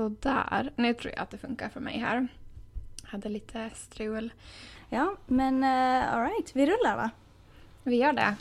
[0.00, 0.72] Sådär.
[0.76, 2.28] Nu tror jag att det funkar för mig här.
[3.02, 4.32] Hade lite strul.
[4.88, 7.10] Ja, men uh, alright, vi rullar va?
[7.82, 8.36] Vi gör det.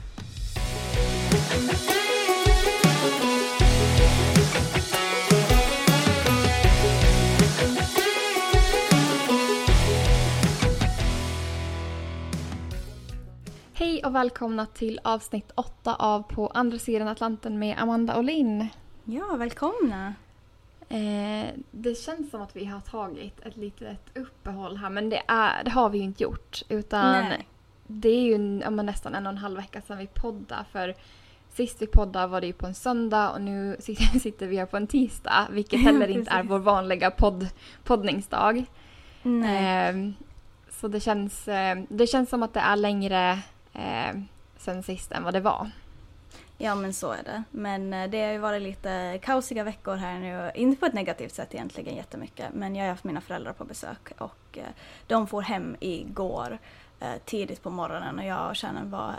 [13.74, 18.68] Hej och välkomna till avsnitt 8 av På andra sidan Atlanten med Amanda och Linn.
[19.04, 20.14] Ja, välkomna!
[20.90, 25.64] Eh, det känns som att vi har tagit ett litet uppehåll här men det, är,
[25.64, 26.62] det har vi ju inte gjort.
[26.70, 27.48] Utan Nej.
[27.88, 30.66] det är ju ja, nästan en och en halv vecka sedan vi poddade.
[30.72, 30.96] För
[31.54, 33.78] sist vi poddade var det ju på en söndag och nu
[34.22, 35.48] sitter vi här på en tisdag.
[35.52, 37.48] Vilket heller inte är vår vanliga podd,
[37.84, 38.66] poddningsdag.
[39.24, 40.12] Eh,
[40.70, 43.40] så det känns, eh, det känns som att det är längre
[43.74, 44.22] eh,
[44.58, 45.70] sen sist än vad det var.
[46.62, 47.44] Ja men så är det.
[47.52, 50.52] Men eh, det har ju varit lite kaosiga veckor här nu.
[50.56, 52.54] Inte på ett negativt sätt egentligen jättemycket.
[52.54, 54.64] Men jag har haft mina föräldrar på besök och eh,
[55.08, 56.60] de får hem igår
[57.00, 59.16] eh, tidigt på morgonen och jag och Shannon var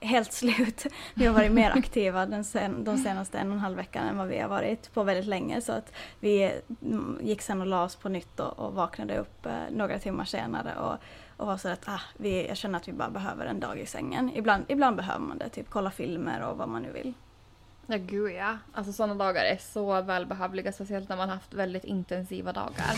[0.00, 0.86] helt slut.
[1.14, 4.18] Vi har varit mer aktiva den sen, de senaste en och en halv veckan än
[4.18, 5.60] vad vi har varit på väldigt länge.
[5.60, 9.46] Så att vi mm, gick sen och la oss på nytt och, och vaknade upp
[9.70, 10.96] några timmar senare och,
[11.42, 13.86] och var så att ah, vi, jag känner att vi bara behöver en dag i
[13.86, 14.30] sängen.
[14.34, 17.12] Ibland, ibland behöver man det, typ kolla filmer och vad man nu vill.
[17.86, 18.58] Ja, gud ja.
[18.72, 22.94] Alltså sådana dagar är så välbehövliga, speciellt när man haft väldigt intensiva dagar.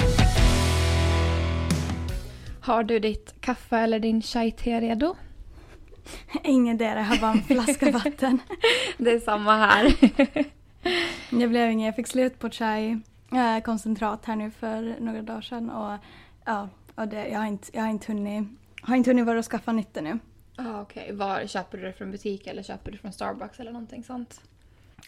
[2.60, 5.16] Har du ditt kaffe eller din chai-te redo?
[6.42, 8.38] Ingen där, jag har bara en flaska vatten.
[8.98, 9.94] Det är samma här.
[11.38, 13.00] Det blev inget, jag fick slut på chai
[13.32, 15.98] eh, koncentrat här nu för några dagar sedan och
[16.44, 18.48] ja, och det, jag, har inte, jag har inte hunnit,
[18.82, 20.18] har inte hunnit vara och skaffa nytt ännu.
[20.56, 24.04] ah, Okej, var köper du det från butik eller köper du från Starbucks eller någonting
[24.04, 24.40] sånt?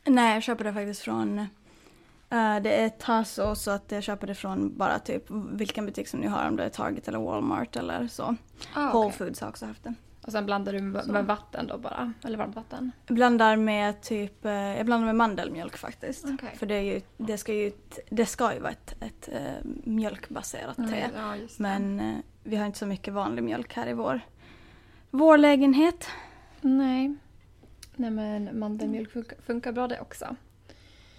[0.05, 4.34] Nej, jag köper det faktiskt från eh, det är Tasso så att jag köper det
[4.34, 8.09] från bara typ vilken butik som ni har om det är Target eller Walmart eller
[8.09, 8.37] så.
[8.75, 9.19] Ah, Whole okej.
[9.19, 9.95] Foods har också haft det.
[10.27, 12.13] Och sen blandar du med, med vatten då bara?
[12.25, 12.92] Eller varmt vatten?
[13.07, 16.25] Blandar med typ, eh, jag blandar med mandelmjölk faktiskt.
[16.25, 16.55] Okej.
[16.57, 17.73] För det, ju, det, ska ju,
[18.11, 21.11] det ska ju vara ett, ett eh, mjölkbaserat te.
[21.17, 21.36] Ja.
[21.59, 24.20] Men eh, vi har inte så mycket vanlig mjölk här i vår,
[25.11, 26.09] vår lägenhet.
[26.61, 27.15] Nej.
[27.97, 30.36] Nej men mandelmjölk funkar, funkar bra det också.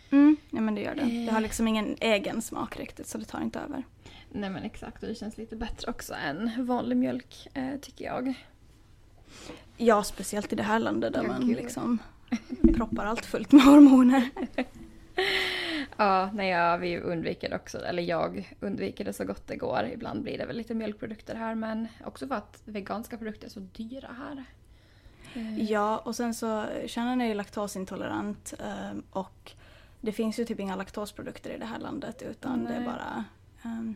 [0.10, 1.26] Mm, ja men det gör det.
[1.26, 3.84] Det har liksom ingen egen smak riktigt så det tar inte över.
[4.32, 8.34] Nej men exakt och det känns lite bättre också än vanlig mjölk eh, tycker jag.
[9.78, 11.58] Ja, speciellt i det här landet där Ja, man gud.
[11.58, 12.00] liksom
[12.76, 14.30] proppar allt fullt med hormoner.
[15.98, 19.90] Ja, nej, ja, vi undviker också, eller jag undviker det så gott det går.
[19.94, 23.60] Ibland blir det väl lite mjölkprodukter här men också för att veganska produkter är så
[23.60, 24.44] dyra här.
[25.34, 29.52] Eh, Ja, och sen så Shannon är ju laktosintolerant eh, och
[30.02, 32.86] det finns ju typ inga laktosprodukter i det här landet utan det är Nej.
[32.90, 33.24] bara
[33.64, 33.96] ehm,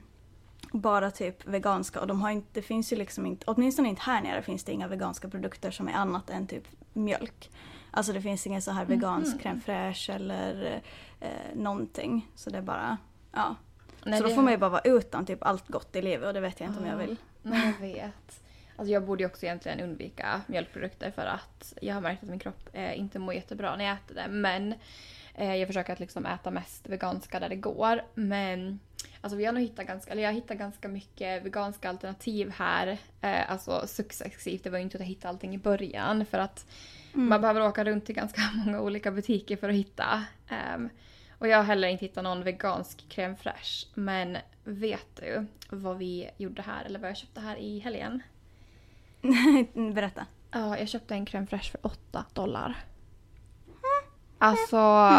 [0.71, 4.21] bara typ veganska och de har inte, det finns ju liksom inte, åtminstone inte här
[4.21, 7.49] nere finns det inga veganska produkter som är annat än typ mjölk.
[7.91, 9.39] Alltså det finns ingen så här vegansk Mhm.
[9.41, 10.81] crème fraîche eller
[11.19, 12.27] eh, någonting.
[12.35, 12.97] Så det är bara,
[13.31, 13.55] ja.
[14.05, 16.33] nej, så då får man ju bara vara utan typ allt gott i livet och
[16.33, 17.05] det vet jag inte om jag Ja.
[17.05, 17.15] vill.
[17.41, 18.41] Nej, jag vet.
[18.75, 22.39] Alltså jag borde ju också egentligen undvika mjölkprodukter för att jag har märkt att min
[22.39, 24.27] kropp eh, inte mår jättebra när jag äter det.
[24.27, 24.73] Men
[25.35, 28.01] eh, jag försöker att liksom äta mest veganska där det går.
[28.13, 28.79] Men
[29.21, 32.97] alltså vi har nog hittat ganska, eller jag har hittat ganska mycket veganska alternativ här.
[33.21, 34.63] Eh, alltså successivt.
[34.63, 36.65] Det var ju inte att jag hittade allting i början för att
[37.13, 37.29] Mm.
[37.29, 40.23] man behöver åka runt till ganska många olika butiker för att hitta.
[40.49, 40.89] Ehm,
[41.37, 43.87] och jag har heller inte hittat någon vegansk crème fraîche.
[43.93, 48.21] Men vet du vad vi gjorde här, eller vad jag köpte här i helgen?
[49.93, 50.25] Berätta.
[50.51, 52.75] Ja, jag köpte en crème fraîche för 8 dollar.
[54.41, 55.11] Alltså,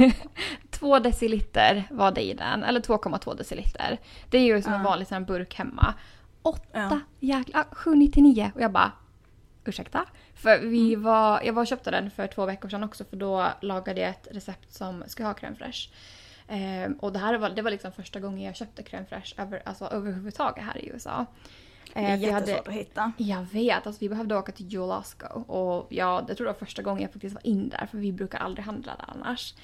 [0.70, 2.64] två deciliter var det i den.
[2.64, 3.98] Eller 2,2 deciliter.
[4.30, 5.94] Det är ju som en vanlig sån burk hemma.
[6.42, 7.00] Åtta Ja.
[7.20, 7.60] jäkla...
[7.60, 8.92] ah, 7,99 och jag bara...
[9.64, 10.04] Ursäkta?
[10.34, 13.46] För vi var, jag var och köpte den för två veckor sedan också för då
[13.60, 15.88] lagade jag ett recept som ska ha crème fraîche.
[16.48, 19.62] Ehm, och det här var, det var liksom första gången jag köpte crème fraîche över,
[19.64, 21.26] alltså överhuvudtaget här i USA.
[21.94, 23.12] Det är Eh, jag hade- jättesvårt att hitta.
[23.16, 26.82] jag vet, alltså vi behövde åka till Jolasco och ja, jag tror det var första
[26.82, 29.54] gången jag faktiskt var in där för vi brukar aldrig handla där annars.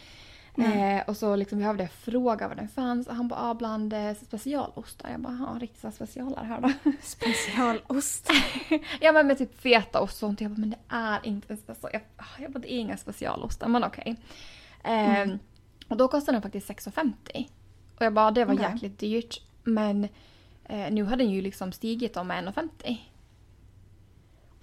[0.58, 0.99] Mm.
[0.99, 3.93] Eh, och så liksom behövde jag fråga var den fanns och han bara ah, bland
[3.93, 5.11] eh, specialostar.
[5.11, 6.73] Jag bara så här specialar här då.
[7.02, 8.31] Specialost.
[9.00, 10.40] ja men med typ fetaost och sånt.
[10.40, 11.90] Jag bara men det är inte en special...
[11.93, 14.17] Jag, ah, jag bara det är inga specialostar men okej.
[14.84, 15.38] Eh, Mm.
[15.88, 17.49] Och då kostade den faktiskt 6,50.
[17.99, 18.67] Och jag bara det var Okej.
[18.73, 19.40] jäkligt dyrt.
[19.64, 20.08] Men
[20.69, 22.97] eh, nu har den ju liksom stigit om 1,50.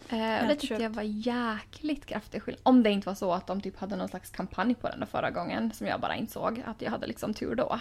[0.09, 2.61] Eh, och det tyckte jag var jäkligt kraftig skillnad.
[2.63, 5.07] Om det inte var så att de typ hade någon slags kampanj på den där
[5.07, 7.79] förra gången som jag bara insåg att jag hade liksom tur då.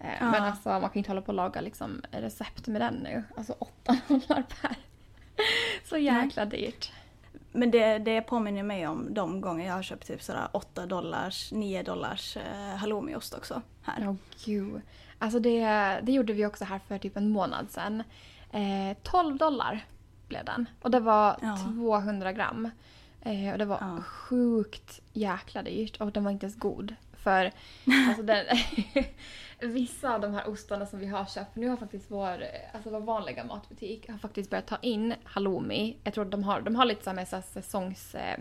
[0.00, 0.30] Eh, Ja.
[0.30, 3.22] Men alltså man kan ju inte hålla på och laga liksom recept med den nu.
[3.36, 4.76] Alltså 8 dollar per.
[5.88, 6.92] Så jäkla dyrt.
[7.52, 11.52] Men det, det påminner mig om de gånger jag har köpt typ sådär 8 dollars,
[11.52, 14.08] 9 dollars eh, halloumiost också här.
[14.08, 14.14] Åh
[14.44, 14.80] gud.
[15.22, 15.64] Alltså det,
[16.02, 18.02] det gjorde vi också här för typ en månad sedan.
[18.52, 19.84] Eh, 12 dollar
[20.28, 20.66] blev den.
[20.82, 21.56] Och det var Ja.
[21.74, 22.70] 200 gram.
[23.22, 24.02] Eh, och det var Ja.
[24.02, 26.94] sjukt jäkla dyrt och den var inte ens god.
[27.12, 27.50] För
[28.08, 28.44] alltså den,
[29.72, 33.00] vissa av de här ostarna som vi har köpt, nu har faktiskt vår, alltså vår
[33.00, 35.96] vanliga matbutik har faktiskt börjat ta in halloumi.
[36.04, 38.14] Jag tror de har, de har lite så med så här säsongs...
[38.14, 38.38] Eh,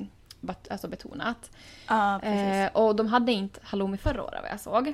[0.69, 1.51] alltså betonat.
[1.87, 2.21] Ja.
[2.21, 4.93] Eh, och de hade inte halloumi förra året vad jag såg.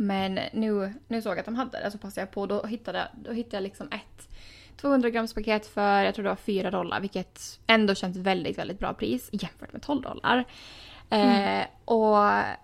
[0.00, 2.46] Men nu, nu såg jag att de hade det så passade jag på.
[2.46, 4.28] Då hittade, då hittade jag liksom ett
[4.76, 8.78] 200 grams paket för jag tror det var 4 dollar vilket ändå känns väldigt, väldigt
[8.78, 10.44] bra pris jämfört med 12 dollar.
[11.10, 12.16] Eh, och,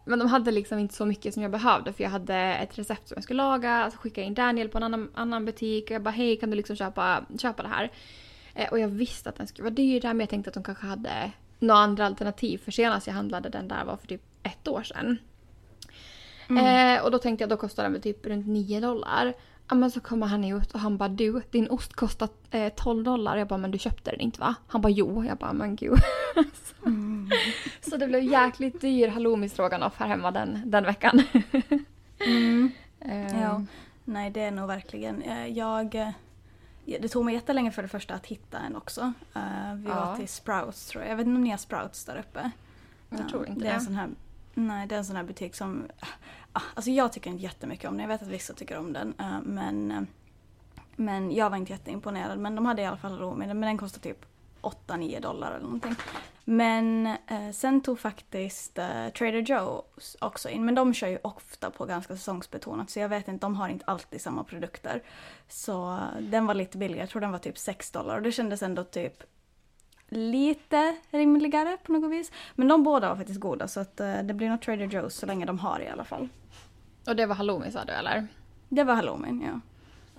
[0.05, 3.09] men de hade liksom inte så mycket som jag behövde för jag hade ett recept
[3.09, 3.91] som jag skulle laga.
[3.91, 6.51] Så skickade jag in Daniel på en annan, annan butik och jag bara hej kan
[6.51, 7.91] du liksom köpa, köpa det här?
[8.55, 10.63] Eh, och jag visste att den skulle vara dyr där men jag tänkte att de
[10.63, 14.69] kanske hade några andra alternativ för senast jag handlade den där var för typ ett
[14.69, 15.19] år sedan.
[16.51, 19.35] Eh, och då tänkte jag då kostar den väl typ runt 9 dollar.
[19.69, 23.05] Ja, men så kommer han ut och han bara du, din ost kostar eh, 12
[23.05, 23.37] dollar.
[23.37, 24.55] Jag bara men du köpte den inte va?
[24.67, 25.25] Han bara jo.
[25.25, 25.99] Jag bara men gud.
[26.37, 26.91] så,
[27.91, 31.23] så det blev jäkligt dyr halloumi stroganoff här hemma den, den veckan.
[32.27, 32.71] Mm.
[33.01, 33.63] Eh, Ja.
[34.05, 35.23] Nej, det är nog verkligen.
[35.23, 35.95] eh, Jag...
[35.95, 36.09] eh,
[36.85, 39.01] Det tog mig jättelänge för det första att hitta en också.
[39.35, 39.95] Eh, Vi Ja.
[40.07, 41.13] var till Sprouts tror jag.
[41.13, 42.51] Jag vet inte om ni har Sprouts där uppe?
[43.11, 43.69] Jag tror inte det.
[43.69, 43.85] Är en det.
[43.85, 44.09] sån här,
[44.55, 45.87] nej, det är en sån här butik som...
[46.53, 48.01] Ah, alltså jag tycker inte jättemycket om den.
[48.01, 49.15] Jag vet att vissa tycker om den.
[49.19, 50.03] Eh, men, eh,
[50.97, 52.39] men jag var inte jätteimponerad.
[52.39, 54.27] Men de hade i alla fall ro med den Men den kostade typ
[54.61, 55.95] 8-9 dollar eller någonting.
[56.45, 60.65] Men eh, sen tog faktiskt eh, Trader Joe's också in.
[60.65, 62.91] Men de kör ju ofta på ganska säsongsbetonat.
[62.91, 65.03] Så jag vet inte, de har inte alltid samma produkter.
[65.49, 67.03] Så eh, den var lite billigare.
[67.03, 68.17] Jag tror den var typ 6 dollar.
[68.17, 69.23] Och det kändes ändå typ
[70.09, 72.33] lite rimligare på något vis.
[72.55, 75.27] Men de båda var faktiskt goda så att eh, det blir nog Trader Joe's så
[75.27, 76.29] länge de har i alla fall.
[77.07, 78.27] Och det var halloumi sa du eller?
[78.69, 79.61] Det var halloumin, ja.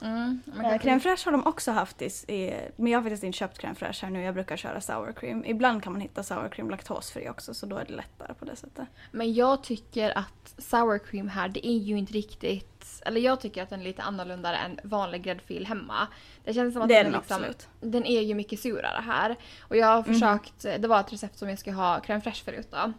[0.01, 3.23] Mm, men Eh, crème fraîche har de också haft i, i, men jag har faktiskt
[3.23, 4.21] inte köpt crème fraîche här nu.
[4.21, 5.45] Jag brukar köra sour cream.
[5.45, 8.55] Ibland kan man hitta sour cream laktosfri också så då är det lättare på det
[8.55, 8.87] sättet.
[9.11, 13.01] Men jag tycker att sour cream här, det är ju inte riktigt...
[13.05, 16.07] Eller jag tycker att den är lite annorlunda än vanlig gräddfil hemma.
[16.43, 17.67] Det känns som att Det är den, den liksom, absolut.
[17.81, 19.35] den är ju mycket surare här.
[19.61, 20.13] Och jag har Mhm.
[20.13, 22.93] försökt, det var ett recept som jag skulle ha crème fraîche förut då.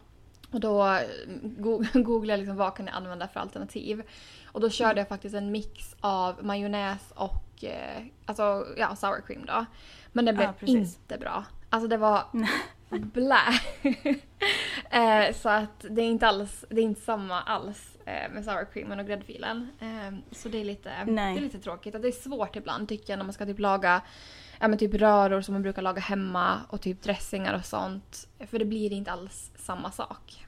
[0.50, 1.00] Och då eh,
[1.42, 4.02] go- googlade jag liksom vad kan jag använda för alternativ.
[4.46, 9.46] Och då körde jag faktiskt en mix av majonnäs och eh, alltså, ja, sour cream
[9.46, 9.64] då.
[10.12, 11.44] Men det blev Ja, inte bra.
[11.70, 12.24] Alltså det var
[12.90, 13.38] blä.
[14.90, 18.64] eh, så att det är inte alls, det är inte samma alls eh, med sour
[18.72, 19.68] creamen och gräddfilen.
[19.80, 21.34] Eh, så det är, lite, Nej.
[21.34, 21.94] det är lite tråkigt.
[21.94, 24.02] Att det är svårt ibland tycker jag när man ska typ laga
[24.60, 28.28] ja, men typ röror som man brukar laga hemma och typ dressingar och sånt.
[28.50, 30.46] För det blir inte alls samma sak.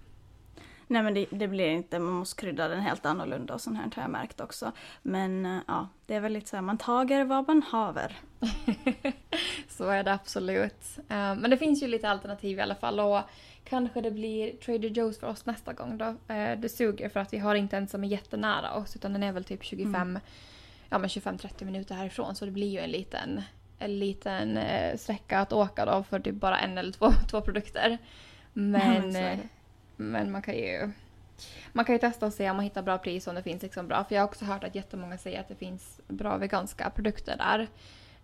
[0.90, 3.90] Nej men det, det blir inte, man måste krydda den helt annorlunda och sånt här
[3.96, 4.72] har jag märkt också.
[5.02, 8.16] Men eh, ja, det är väl lite så här, man tager vad man haver.
[9.68, 10.98] Så är det absolut.
[10.98, 13.20] Eh, Men det finns ju lite alternativ i alla fall och
[13.64, 16.04] kanske det blir Trader Joe's för oss nästa gång då.
[16.34, 19.22] Eh, Det suger för att vi har inte en som är jättenära oss utan den
[19.22, 20.18] är väl typ 25,
[20.88, 23.42] ja men 25-30 minuter härifrån så det blir ju en liten,
[23.78, 27.98] en liten eh, sträcka att åka då för typ bara en eller två, två produkter.
[28.52, 29.38] men Men, så är eh,
[29.96, 30.92] men man kan ju
[31.72, 33.88] man kan ju testa och se om man hittar bra pris om det finns liksom
[33.88, 34.04] bra.
[34.04, 37.68] För jag har också hört att jättemånga säger att det finns bra veganska produkter där.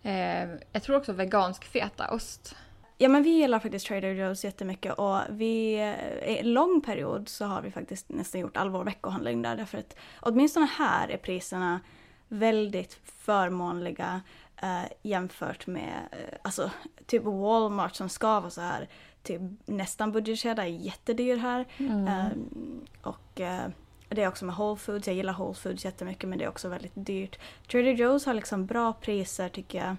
[0.03, 2.55] Eh, jag tror också vegansk fetaost.
[2.97, 7.29] Ja men vi gillar faktiskt Trader Joe's jättemycket och vi, eh, i en lång period
[7.29, 11.17] så har vi faktiskt nästan gjort all vår veckohandling där därför att åtminstone här är
[11.17, 11.79] priserna
[12.27, 14.21] väldigt förmånliga
[14.61, 16.71] eh, jämfört med eh, alltså
[17.05, 18.89] typ Walmart som ska vara så här
[19.23, 21.65] typ nästan budgetkedja är jättedyr här.
[21.79, 22.37] Eh,
[23.01, 23.67] och eh,
[24.09, 26.69] det är också med Whole Foods, jag gillar Whole Foods jättemycket men det är också
[26.69, 27.39] väldigt dyrt.
[27.71, 29.95] Trader Joe's har liksom bra priser tycker jag.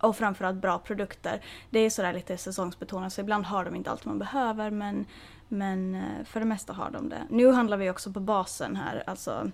[0.00, 1.42] Och framförallt bra produkter.
[1.70, 5.06] Det är sådär lite säsongsbetonat så ibland har de inte allt man behöver men,
[5.48, 7.26] men eh, för det mesta har de det.
[7.30, 9.50] Nu handlar vi också på basen här, alltså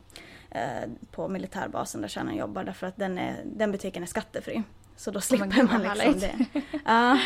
[1.11, 4.63] på militärbasen där kärnan jobbar därför att den, är, den butiken är skattefri.
[4.97, 6.21] Så då slipper gud, man liksom härligt.
[6.53, 6.63] det.
[6.85, 7.19] Ja,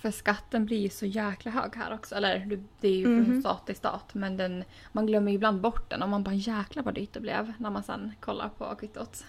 [0.00, 2.14] För skatten blir ju så jäkla hög här också.
[2.14, 3.40] Eller det är ju från Mhm.
[3.40, 6.82] stat till stat men den, man glömmer ju ibland bort den och man bara jäklar
[6.82, 9.24] vad dyrt det blev när man sen kollar på kvittot.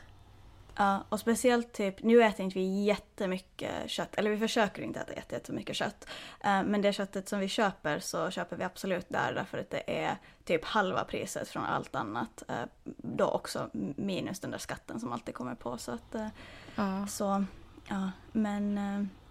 [0.77, 5.13] Ja, och speciellt typ, nu äter inte vi jättemycket kött, eller vi försöker inte äta
[5.13, 6.07] jätte- jättemycket kött.
[6.43, 10.03] Eh, men det köttet som vi köper så köper vi absolut där därför att det
[10.05, 12.43] är typ halva priset från allt annat.
[12.47, 12.55] Eh,
[12.97, 15.77] då också minus den där skatten som alltid kommer på.
[15.77, 16.27] Så att, eh,
[16.75, 17.07] Ja.
[17.07, 17.45] så,
[17.87, 18.79] ja, men,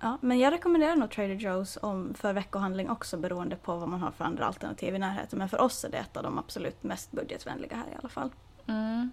[0.00, 4.00] ja, men jag rekommenderar nog Trader Joe's om, för veckohandling också beroende på vad man
[4.00, 5.38] har för andra alternativ i närheten.
[5.38, 8.30] Men för oss är det ett av de absolut mest budgetvänliga här i alla fall.
[8.66, 9.10] Mm.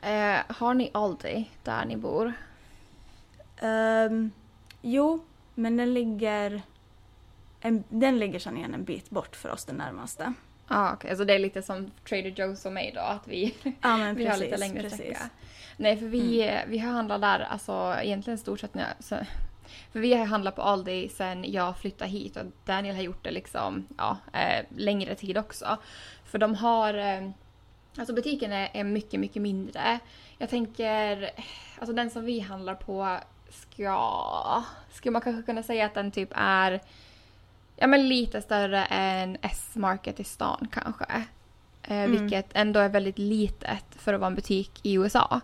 [0.00, 2.32] Eh, har ni Aldi där ni bor?
[3.60, 4.30] Ehm,
[4.82, 5.24] jo,
[5.54, 6.62] men den ligger,
[7.60, 10.32] en, den ligger sedan igen en bit bort för oss den närmaste.
[10.68, 11.16] Ja, ah, okej.
[11.16, 14.40] Så det är lite som Trader Joe's och mig då, att vi, men vi precis.
[14.40, 15.00] har lite längre precis.
[15.00, 15.14] Mm.
[15.14, 15.30] sträcka.
[15.76, 19.26] Nej, för vi, vi har handlat där, alltså egentligen stort sett när jag,
[19.92, 23.30] För vi har handlat på Aldi sen jag flyttade hit och Daniel har gjort det
[23.30, 25.78] liksom, ja, eh, längre tid också.
[26.24, 27.30] För de har, eh,
[27.98, 29.98] alltså butiken är, är mycket, mycket mindre.
[30.38, 31.30] Jag tänker,
[31.78, 33.18] alltså den som vi handlar på
[33.50, 34.62] ska,
[34.92, 36.80] ska man kanske kunna säga att den typ är
[37.76, 41.04] ja, men lite större än S-market i stan kanske.
[41.14, 41.24] Eh,
[41.88, 42.10] Mm.
[42.10, 45.40] Vilket ändå är väldigt litet för att vara en butik i USA.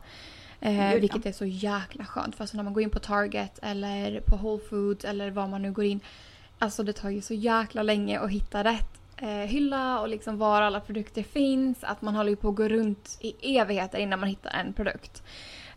[0.60, 2.36] Eh, vilket är så jäkla skönt.
[2.36, 5.62] För alltså när man går in på Target eller på Whole Foods eller var man
[5.62, 6.00] nu går in.
[6.58, 10.80] Alltså det tar ju så jäkla länge att hitta rätt hylla och liksom var alla
[10.80, 11.84] produkter finns.
[11.84, 15.22] Att man håller ju på att gå runt i evigheter innan man hittar en produkt.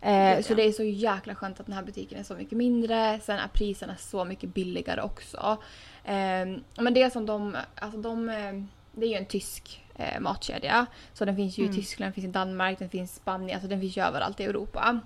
[0.00, 3.20] Eh, så det är så jäkla skönt att den här butiken är så mycket mindre.
[3.22, 5.56] Sen är priserna så mycket billigare också.
[6.04, 6.46] Eh,
[6.78, 8.52] men det som de, alltså de, eh,
[8.92, 10.86] det är ju en tysk eh, matkedja.
[11.12, 11.74] Så den finns ju Mm.
[11.74, 14.40] i Tyskland, den finns i Danmark, den finns i Spanien, alltså den finns ju överallt
[14.40, 15.00] i Europa.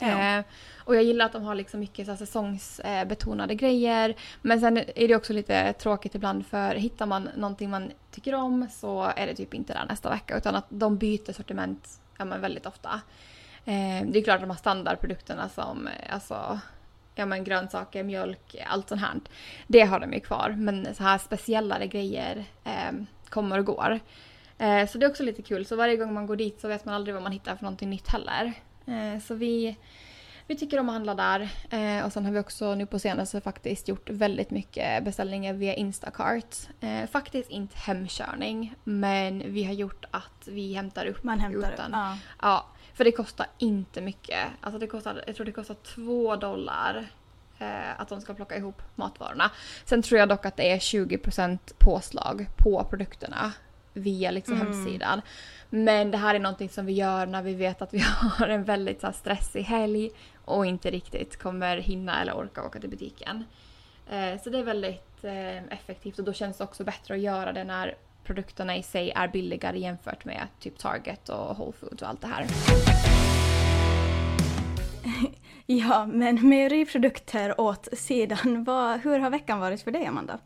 [0.00, 0.38] Ja.
[0.38, 0.44] Eh,
[0.84, 4.14] och jag gillar att de har liksom mycket så här säsongsbetonade grejer.
[4.42, 8.68] Men sen är det också lite tråkigt ibland för hittar man någonting man tycker om
[8.72, 12.40] så är det typ inte där nästa vecka utan att de byter sortiment ja, men
[12.40, 13.00] väldigt ofta.
[13.64, 16.60] Eh, det är klart att de har standardprodukterna som alltså,
[17.14, 19.20] ja, men grönsaker, mjölk, allt sånt här.
[19.66, 22.92] Det har de ju kvar men så här speciellare grejer eh,
[23.28, 24.00] kommer och går.
[24.58, 25.66] Eh, så det är också lite kul.
[25.66, 27.90] Så varje gång man går dit så vet man aldrig vad man hittar för någonting
[27.90, 28.52] nytt heller.
[28.86, 29.76] Eh, så vi,
[30.46, 31.48] vi tycker om att handla där.
[31.70, 35.74] Eh, och sen har vi också nu på senaste faktiskt gjort väldigt mycket beställningar via
[35.74, 36.56] Instacart.
[36.80, 41.90] Eh, faktiskt inte hemkörning men vi har gjort att vi hämtar upp Man hämtar utan.
[41.92, 42.18] ja.
[42.42, 44.46] Ja, för det kostar inte mycket.
[44.60, 47.06] Alltså det kostar, jag tror det kostar två dollar
[47.96, 49.50] att de ska plocka ihop matvarorna.
[49.84, 53.52] Sen tror jag dock att det är 20% påslag på produkterna
[53.96, 54.66] via liksom Mm.
[54.66, 55.20] hemsidan.
[55.70, 57.98] Men det här är någonting som vi gör när vi vet att vi
[58.38, 60.10] har en väldigt så här, stressig helg
[60.44, 63.44] och inte riktigt kommer hinna eller orka åka till butiken.
[64.10, 67.52] Eh, så det är väldigt eh, effektivt och då känns det också bättre att göra
[67.52, 72.08] det när produkterna i sig är billigare jämfört med typ Target och Whole Foods och
[72.08, 72.46] allt det här.
[75.66, 78.64] ja, men mejeriprodukter åt sidan.
[78.64, 80.38] Vad, hur har veckan varit för dig, Amanda?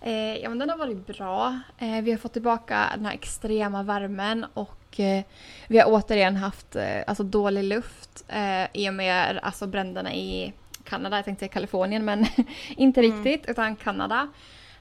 [0.00, 1.60] Eh, ja men den har varit bra.
[1.78, 5.24] Eh, vi har fått tillbaka den här extrema värmen och eh,
[5.68, 10.52] vi har återigen haft eh, alltså dålig luft eh, i och med alltså bränderna i
[10.84, 12.26] Kanada, jag tänkte säga Kalifornien men
[12.76, 13.12] inte Mm.
[13.24, 14.28] riktigt utan Kanada.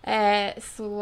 [0.03, 1.01] Eh, så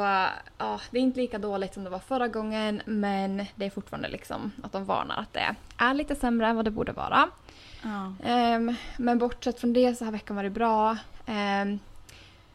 [0.57, 4.07] ja, det är inte lika dåligt som det var förra gången men det är fortfarande
[4.09, 7.29] liksom att de varnar att det är lite sämre än vad det borde vara.
[8.23, 10.97] Ehm, men bortsett från det så har veckan varit bra.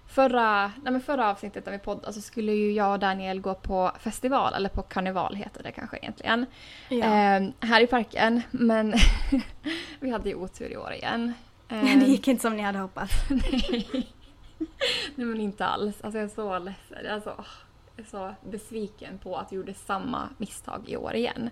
[0.08, 3.40] Ehm, förra, nej men förra avsnittet när vi poddade så skulle ju jag och Daniel
[3.40, 6.46] gå på festival, eller på karneval heter det kanske egentligen.
[6.88, 7.04] Ja.
[7.04, 8.94] Ehm, här i parken, men
[10.00, 11.34] vi hade ju otur i år igen.
[11.68, 13.14] Ehm, det gick inte som ni hade hoppats.
[15.14, 16.00] Nej men inte alls.
[16.00, 17.12] Alltså jag är så ledsen.
[17.12, 17.44] Alltså,
[17.96, 21.50] jag är så besviken på att vi gjorde samma misstag i år igen.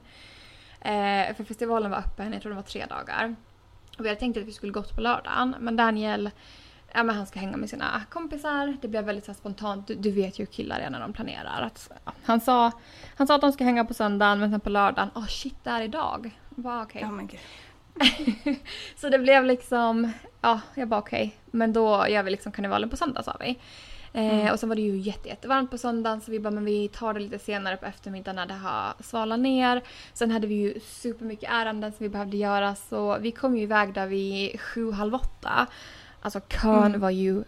[0.81, 3.37] Eh, för festivalen var öppen, jag tror det var tre dagar.
[3.99, 6.31] Och vi hade tänkt att vi skulle gått på lördagen men Daniel
[6.93, 8.76] Ja, men han ska hänga med sina kompisar.
[8.83, 9.87] Det blev väldigt så spontant.
[9.87, 11.62] Du, du vet ju hur killar är när de planerar.
[11.62, 12.12] Att, ja.
[12.25, 12.73] han, sa,
[13.16, 15.64] han sa att de ska hänga på söndagen men sen på lördagen, åh oh, shit
[15.64, 16.38] det är idag.
[16.50, 17.02] Bara, okej.
[17.02, 17.40] Ja, men gud.
[18.97, 21.37] Så det blev liksom, ja jag bara okej.
[21.47, 23.59] Men då gör vi liksom karnevalen på söndag sa vi.
[24.12, 24.52] Eh, Mm.
[24.52, 27.14] Och så var det ju jätte, jättevarmt på söndagen så vi bara men vi tar
[27.14, 29.83] det lite senare på eftermiddagen när det har svalat ner.
[30.12, 33.95] Sen hade vi ju supermycket ärenden som vi behövde göra så vi kom ju iväg
[33.95, 35.66] där vid sju, halv åtta.
[36.26, 37.00] Alltså kön Mm.
[37.00, 37.38] var ju,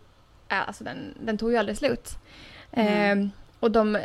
[0.49, 2.19] äh, alltså den, den tog ju aldrig slut.
[2.71, 3.23] Mm.
[3.23, 3.29] Eh,
[3.61, 3.99] och de,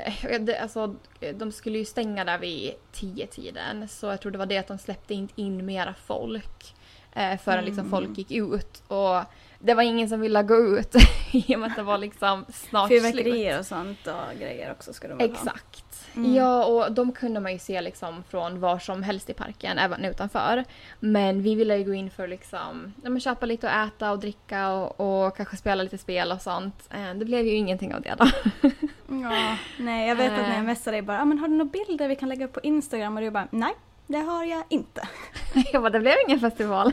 [0.62, 0.96] alltså,
[1.36, 4.68] de skulle ju stänga där vid tio tiden så jag tror det var det att
[4.68, 6.76] de släppte inte in mera folk.
[7.16, 8.84] Eh, förrän liksom folk gick ut.
[8.88, 9.22] Och
[9.66, 10.96] det var ingen som ville gå ut
[11.32, 13.02] i och med att det var liksom snart slut.
[13.04, 15.36] Fyrverkerier och sånt och grejer också ska de väl ha.
[15.36, 15.86] Exakt.
[16.16, 16.34] Mm.
[16.36, 20.06] Ja, och de kunde man ju se liksom från var som helst i parken, även
[20.06, 20.64] utanför.
[21.00, 24.20] Men vi ville ju gå in för liksom, ja, men köpa lite att äta och
[24.20, 26.90] dricka och, och kanske spela lite spel och sånt.
[26.94, 28.26] Eh, Det blev ju ingenting av det då.
[29.08, 30.64] Ja, nej jag vet att när jag Eh.
[30.64, 33.18] messade dig bara, ah, men har du några bilder vi kan lägga upp på Instagram?
[33.18, 33.74] Och du bara, nej
[34.08, 35.08] det har jag inte.
[35.74, 36.92] Jag bara, det blev ingen festival.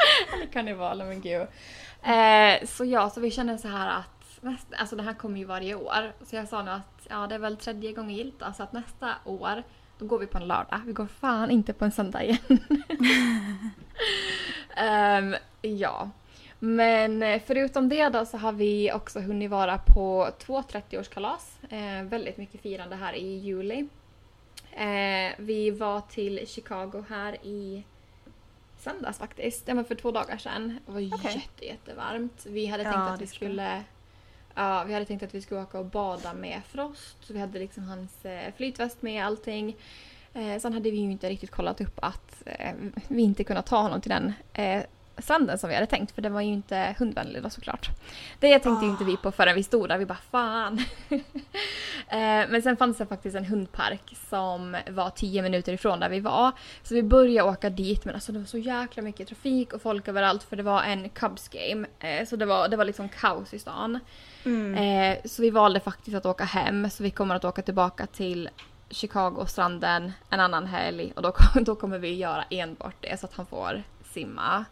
[0.34, 1.46] Eller karneval, men gud.
[2.02, 5.44] Eh, så ja, så vi kände så här att nästa, alltså det här kommer ju
[5.44, 6.12] varje år.
[6.24, 8.72] Så jag sa nu att ja, det är väl tredje gången gillt då, så att
[8.72, 9.62] nästa år
[9.98, 10.80] då går vi på en lördag.
[10.86, 12.38] Vi går fan inte på en söndag igen.
[14.76, 16.10] Ehm, ja.
[16.58, 21.58] Men eh, förutom det då så har vi också hunnit vara på två 30-årskalas.
[21.70, 23.88] Eh, väldigt mycket firande här i juli.
[24.72, 27.84] Eh, vi var till Chicago här i
[28.80, 29.68] söndags faktiskt.
[29.68, 30.78] Ja men för två dagar sedan.
[30.86, 31.32] Det var Okej.
[31.34, 32.46] jätte, jättevarmt.
[32.46, 33.82] Vi hade Ja, tänkt att vi skulle
[34.54, 37.16] Ja, vi hade tänkt att vi skulle åka och bada med Frost.
[37.20, 39.76] Så vi hade liksom hans eh, flytväst med allting.
[40.34, 42.72] Eh, sen hade vi ju inte riktigt kollat upp att eh,
[43.08, 44.82] vi inte kunde ta honom till den eh,
[45.22, 46.14] stranden som vi hade tänkt.
[46.14, 47.90] För den var ju inte hundvänlig då såklart.
[48.38, 49.98] Det tänkte ju inte vi på förrän vi stod där.
[49.98, 50.78] Vi bara fan.
[52.08, 56.20] eh, men sen fanns det faktiskt en hundpark som var 10 minuter ifrån där vi
[56.20, 56.52] var.
[56.82, 60.08] Så vi började åka dit men alltså det var så jäkla mycket trafik och folk
[60.08, 61.86] överallt för det var en Cubs game.
[62.00, 63.98] Eh, så det var, det var liksom kaos i stan.
[64.44, 64.74] Mm.
[64.74, 68.48] Eh, så vi valde faktiskt att åka hem så vi kommer att åka tillbaka till
[68.90, 73.46] Chicago-stranden en annan helg och då, då kommer vi göra enbart det så att han
[73.46, 74.64] får simma.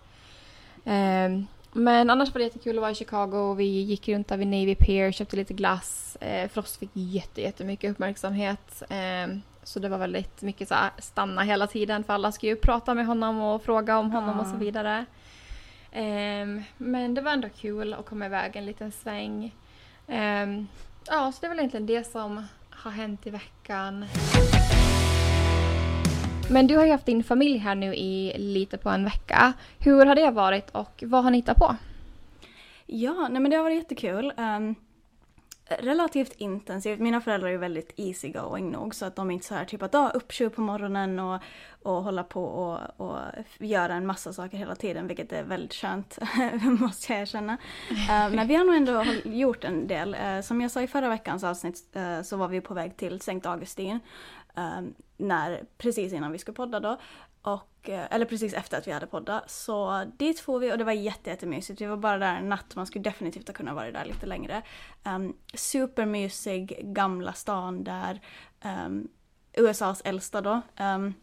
[0.89, 1.41] Eh,
[1.73, 3.55] men annars var det jättekul att vara i Chicago.
[3.55, 6.17] Vi gick runt där vid Navy Pier, köpte lite glass.
[6.21, 8.83] Eh, Frost fick jätte, jättemycket uppmärksamhet.
[8.91, 12.57] Eh, så det var väldigt mycket så här, stanna hela tiden för alla skulle ju
[12.57, 14.59] prata med honom och fråga om honom och så Ja.
[14.59, 15.05] vidare.
[15.93, 19.55] Ehm, men det var ändå kul att komma iväg en liten sväng.
[20.07, 20.67] Ehm,
[21.07, 24.05] ja, så det är väl egentligen det som har hänt i veckan.
[26.51, 29.53] Men du har ju haft din familj här nu i lite på en vecka.
[29.79, 31.77] Hur har det varit och vad har ni hittat på?
[32.87, 34.33] Ja, nej men det har varit jättekul.
[34.37, 34.75] Um,
[35.69, 37.01] relativt intensivt.
[37.01, 39.65] Mina föräldrar är ju väldigt easy going nog så att de är inte så här
[39.65, 41.41] typ att ah, upp 20 på morgonen och,
[41.83, 43.19] och hålla på och, och
[43.59, 46.19] göra en massa saker hela tiden vilket är väldigt skönt
[46.81, 47.53] måste jag erkänna.
[47.91, 50.15] uh, men vi har nog ändå gjort en del.
[50.15, 53.21] Uh, som jag sa i förra veckans avsnitt uh, så var vi på väg till
[53.21, 54.01] Sankt Augustin
[55.19, 56.99] när, precis innan vi skulle podda då.
[57.43, 59.51] Och, eh, eller precis efter att vi hade poddat.
[59.51, 61.81] Så dit får vi och det var jätte, jättemysigt.
[61.81, 64.63] Vi var bara där en natt, man skulle definitivt ha kunnat vara där lite längre.
[65.05, 68.21] Um, supermysig gamla stan där.
[68.61, 69.09] Ehm, um,
[69.53, 70.61] USAs äldsta då.
[70.81, 71.15] Um,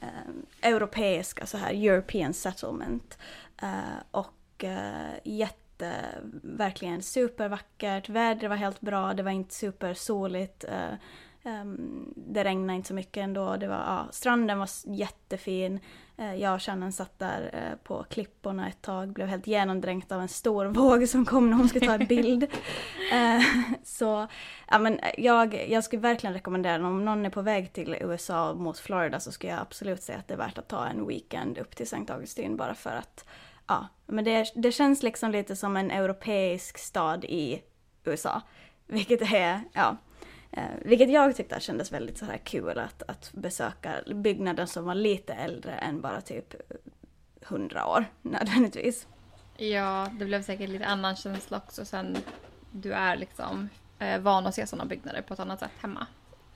[0.00, 3.18] um, europeiska så här, European settlement.
[3.62, 5.94] Uh, och uh, jätte,
[6.42, 8.08] verkligen supervackert.
[8.08, 10.64] Vädret var helt bra, det var inte supersoligt.
[11.46, 13.56] Ehm, det regnade inte så mycket ändå.
[13.56, 15.80] Det var, ja, stranden var jättefin.
[16.18, 20.20] Uh, jag och Shannon satt där eh, på klipporna ett tag, blev helt genomdränkt av
[20.20, 22.46] en stor våg som kom när hon skulle ta en bild.
[23.12, 23.42] Eh,
[23.84, 24.28] så
[24.70, 26.86] ja, men jag, jag skulle verkligen rekommendera den.
[26.86, 30.28] Om någon är på väg till USA mot Florida så skulle jag absolut säga att
[30.28, 32.12] det är värt att ta en weekend upp till St.
[32.12, 33.28] Augustine bara för att
[33.66, 37.62] ja, men det, det känns liksom lite som en europeisk stad i
[38.04, 38.42] USA.
[38.86, 39.96] Vilket är, ja,
[40.56, 44.94] Eh, vilket jag tyckte kändes väldigt så här kul att, att besöka byggnader som var
[44.94, 46.54] lite äldre än bara typ
[47.42, 49.06] 100 år nödvändigtvis.
[49.56, 52.16] Ja, det blev säkert lite annan känsla också sen
[52.70, 56.06] du är liksom eh, van att se sådana byggnader på ett annat sätt hemma.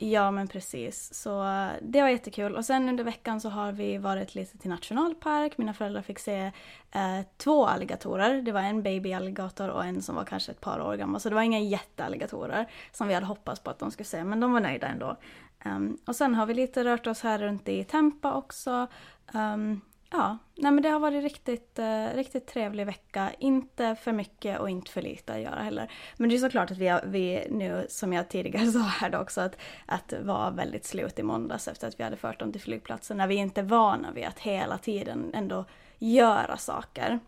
[0.00, 2.56] Ja men precis, så eh, det var jättekul.
[2.56, 5.58] Och sen under veckan så har vi varit lite till nationalpark.
[5.58, 6.52] Mina föräldrar fick se
[6.92, 8.42] eh, två alligatorer.
[8.42, 11.20] Det var en babyalligator och en som var kanske ett par år gammal.
[11.20, 14.40] Så det var inga jättealligatorer som vi hade hoppats på att de skulle se, men
[14.40, 15.16] de var nöjda ändå.
[15.64, 18.86] Um, och sen har vi lite rört oss här runt i Tempa också.
[19.34, 23.32] Um, ja, nej men det har varit riktigt, eh, riktigt trevlig vecka.
[23.38, 25.90] Inte för mycket och inte för lite att göra heller.
[26.16, 29.18] Men det är såklart att vi, har, vi nu, som jag tidigare sa här då
[29.18, 32.60] också, att, att var väldigt slut i måndags efter att vi hade fört dem till
[32.60, 33.16] flygplatsen.
[33.16, 35.64] När vi inte är vana vid att hela tiden ändå
[35.98, 37.20] göra saker.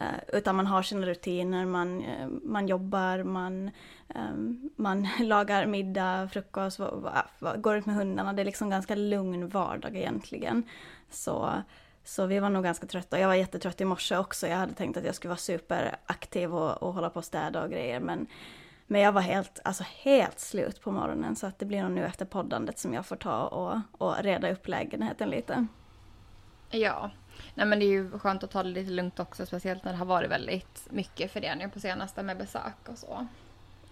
[0.00, 3.70] Eh, utan man har sina rutiner, man, eh, man jobbar, man,
[4.08, 8.32] ehm, man lagar middag, frukost, ah, går ut med hundarna.
[8.32, 10.62] Det är liksom ganska lugn vardag egentligen.
[11.10, 11.50] Så,
[12.04, 13.20] så vi var nog ganska trötta.
[13.20, 14.46] Jag var jättetrött i morse också.
[14.46, 17.70] Jag hade tänkt att jag skulle vara superaktiv och, och hålla på och städa och
[17.70, 18.00] grejer.
[18.00, 18.26] Men,
[18.86, 21.36] men jag var helt, alltså helt slut på morgonen.
[21.36, 24.52] Så att det blir nog nu efter poddandet som jag får ta och, och reda
[24.52, 25.66] upp lägenheten lite.
[26.70, 27.10] Ja,
[27.54, 29.98] Nej men det är ju skönt att ta det lite lugnt också, speciellt när det
[29.98, 33.26] har varit väldigt mycket för det nu på senaste med besök och så.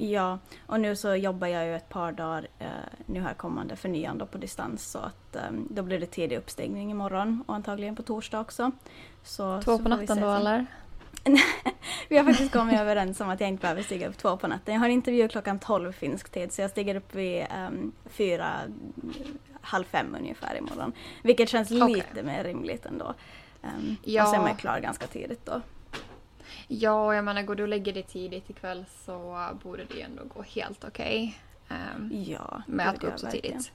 [0.01, 2.66] Ja, och nu så jobbar jag ju ett par dagar eh,
[3.07, 6.90] nu här kommande för nian på distans så att eh, då blir det tidig uppstigning
[6.90, 8.70] imorgon och antagligen på torsdag också.
[9.22, 10.66] Så, två så på natten då eller?
[12.09, 14.74] vi har faktiskt kommit överens om att jag inte behöver stiga upp två på natten.
[14.74, 18.53] Jag har intervju klockan 12 finsk tid så jag stiger upp vid um, fyra,
[19.61, 20.92] halv fem ungefär imorgon.
[21.23, 21.94] Vilket känns okay.
[21.94, 23.14] lite mer rimligt ändå.
[23.62, 24.23] Um, ja.
[24.23, 25.61] Och sen är jag klar ganska tidigt då.
[26.68, 30.23] Ja, jag menar går du och lägger dig tidigt ikväll så borde det ju ändå
[30.35, 31.38] gå helt okej.
[31.64, 33.73] Okay, um, ehm, ja, med att gå upp så tidigt.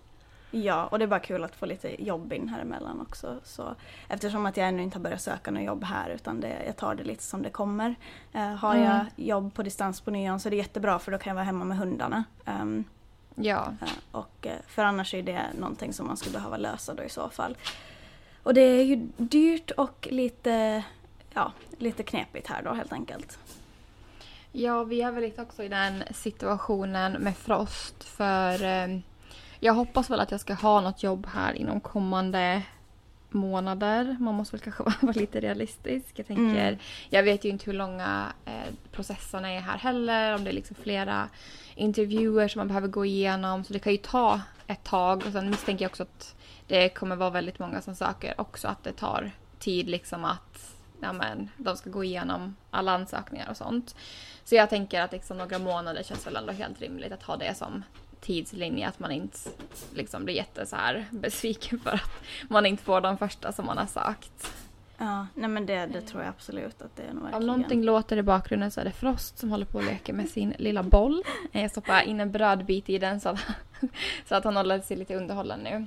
[0.56, 3.40] Ja, och det är bara kul att få lite jobb in här emellan också.
[3.44, 3.76] Så,
[4.08, 6.96] eftersom att jag ännu inte har börjat söka något jobb här utan det, jag tar
[6.96, 7.96] det lite som det kommer.
[8.36, 8.84] Uh, har mm.
[8.88, 11.46] jag jobb på distans på nyan så är det jättebra för då kan jag vara
[11.46, 12.24] hemma med hundarna.
[12.46, 12.84] Um,
[13.36, 13.74] ja.
[13.82, 17.10] Uh, och, uh, för annars är det någonting som man skulle behöva lösa då i
[17.10, 17.58] så fall.
[18.44, 20.84] Och det är ju dyrt och lite,
[21.34, 23.40] ja, lite knepigt här då helt enkelt.
[24.52, 29.04] Ja, vi är väl lite också i den situationen med Frost för um
[29.64, 32.64] jag hoppas väl att jag ska ha något jobb här inom kommande
[33.34, 34.18] månader.
[34.20, 36.20] Man måste väl kanske vara lite realistisk.
[36.20, 36.78] Jag tänker, mm.
[37.10, 40.36] jag vet ju inte hur långa eh, processerna är här heller.
[40.36, 41.30] Om det är liksom flera
[41.76, 43.64] intervjuer som man behöver gå igenom.
[43.64, 45.24] Så det kan ju ta ett tag.
[45.26, 46.36] Och sen misstänker jag också att
[46.68, 48.68] det kommer vara väldigt många som söker också.
[48.68, 53.58] Att det tar tid liksom att ja, men, de ska gå igenom alla ansökningar och
[53.58, 53.96] sånt.
[54.44, 57.58] Så jag tänker att liksom några månader känns väl ändå helt rimligt att ha det
[57.58, 57.84] som
[58.24, 59.38] tidslinje att man inte
[59.94, 63.78] liksom blir jätte så här besviken för att man inte får de första som man
[63.78, 64.54] har sagt.
[64.98, 67.42] Ja, nej men det, det tror jag absolut att det är nog verkligen.
[67.42, 70.30] Om någonting låter i bakgrunden så är det Frost som håller på att leka med
[70.30, 71.24] sin lilla boll.
[71.52, 73.40] Jag stoppar in en brödbit i den så att,
[74.28, 75.86] så att han håller sig lite underhållen nu.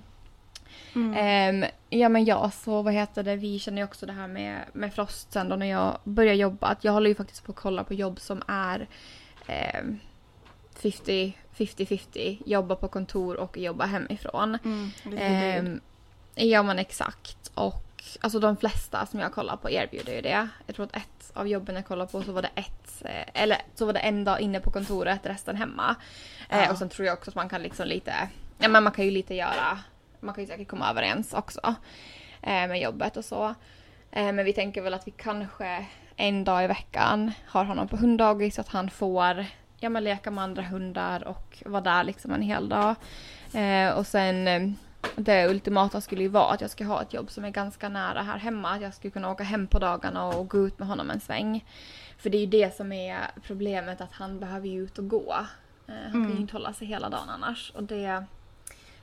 [0.94, 1.62] Mm.
[1.62, 4.64] Um, ja men ja, så vad heter det, vi känner ju också det här med,
[4.72, 6.66] med Frost sen då när jag börjar jobba.
[6.66, 8.88] Att jag håller ju faktiskt på att kolla på jobb som är
[9.80, 10.05] um, 50
[10.80, 14.58] 50-50, jobba på kontor och jobba hemifrån.
[14.64, 15.80] Mm,
[16.34, 17.50] eh, ja men exakt.
[17.54, 20.48] Och alltså de flesta som jag kollar på erbjuder ju det.
[20.66, 23.58] Jag tror att ett av jobben jag kollade på så var det ett, eh, eller
[23.74, 25.96] så var det en dag inne på kontoret, resten hemma.
[26.48, 26.70] Eh, ja.
[26.70, 29.10] Och sen tror jag också att man kan liksom lite, ja men man kan ju
[29.10, 29.78] lite göra,
[30.20, 31.74] man kan ju säkert komma överens också
[32.42, 33.54] eh, med jobbet och så.
[34.10, 35.86] Eh, men vi tänker väl att vi kanske
[36.16, 39.46] en dag i veckan har honom på hunddagis så att han får
[39.80, 42.94] ja, men leka med andra hundar och vara där liksom en hel dag.
[43.54, 44.70] Eh, och sen eh,
[45.16, 48.22] det ultimata skulle ju vara att jag ska ha ett jobb som är ganska nära
[48.22, 48.70] här hemma.
[48.70, 51.64] Att jag skulle kunna åka hem på dagarna och gå ut med honom en sväng.
[52.18, 55.36] För det är ju det som är problemet att han behöver ju ut och gå.
[55.88, 56.40] Eh, han kan ju mm.
[56.40, 57.72] inte hålla sig hela dagen annars.
[57.74, 58.24] Och det,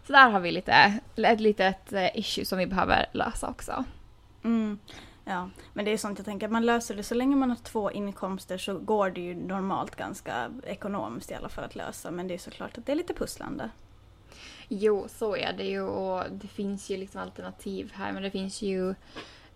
[0.07, 3.83] så där har vi lite, ett litet eh, issue som vi behöver lösa också.
[4.43, 4.79] Mm.
[5.25, 7.91] Ja, men det är sånt jag tänker, man löser det så länge man har två
[7.91, 12.11] inkomster så går det ju normalt ganska ekonomiskt i alla fall att lösa.
[12.11, 13.69] Men det är såklart att det är lite pusslande.
[14.67, 18.11] Jo, så är det ju och det finns ju liksom alternativ här.
[18.11, 18.95] Men det finns ju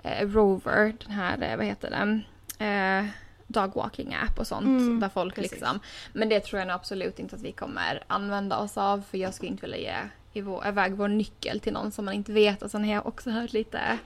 [0.03, 2.23] eh, Rover, den här, eh, vad heter den?
[2.59, 3.09] Eh,
[3.47, 4.65] dogwalking app och sånt.
[4.65, 5.51] Mm, där folk precis.
[5.51, 5.79] liksom.
[6.13, 9.01] Men det tror jag nog absolut inte att vi kommer använda oss av.
[9.09, 12.61] För jag skulle inte vilja ge iväg vår nyckel till någon som man inte vet.
[12.61, 13.97] Och sen har jag också hört lite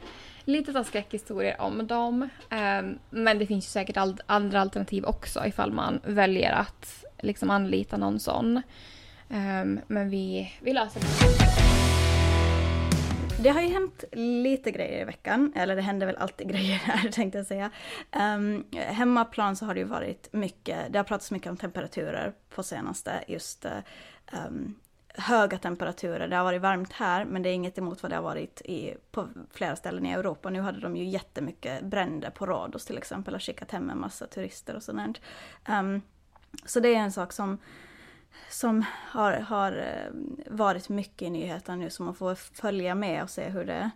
[0.45, 2.30] lite av skräckhistorier om dem.
[2.49, 7.49] Um, men det finns ju säkert all, andra alternativ också ifall man väljer att liksom
[7.49, 8.62] anlita någon sån.
[9.30, 11.08] Um, men vi, vi löser det.
[13.43, 17.12] Det har ju hänt lite grejer i veckan, eller det händer väl alltid grejer här
[17.12, 17.71] tänkte jag säga.
[18.12, 22.34] Ehm, um, hemmaplan så har det ju varit mycket, det har pratats mycket om temperaturer
[22.49, 23.65] på senaste, just
[24.45, 24.75] um,
[25.13, 26.28] höga temperaturer.
[26.28, 28.95] Det har varit varmt här men det är inget emot vad det har varit i,
[29.12, 30.50] på flera ställen i Europa.
[30.50, 34.28] Nu hade de ju jättemycket bränder på Rhodos till exempel och skickat hem en massa
[34.28, 35.17] turister och sådant.
[35.17, 36.02] Um, ehm,
[36.65, 37.58] så det är en sak som,
[38.50, 40.12] som har, har eh,
[40.47, 43.91] varit mycket i nyheterna nu som man får följa med och se hur det,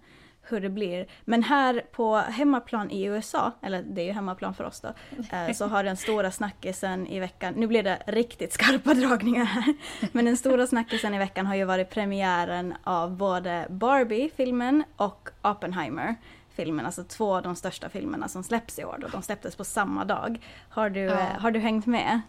[0.50, 1.08] hur det blir.
[1.26, 4.94] Men här på hemmaplan i USA, eller det är ju hemmaplan för oss då,
[5.32, 9.74] eh, så har den stora snackisen i veckan, nu blir det riktigt skarpa dragningar här,
[10.12, 16.16] men den stora snackisen i veckan har ju varit premiären av både Barbie-filmen och Oppenheimer
[16.56, 19.08] filmen, alltså två av de största filmerna som släpps i år då.
[19.08, 20.40] De släpptes på samma dag.
[20.70, 21.28] Har du, ja.
[21.40, 22.22] har du hängt med?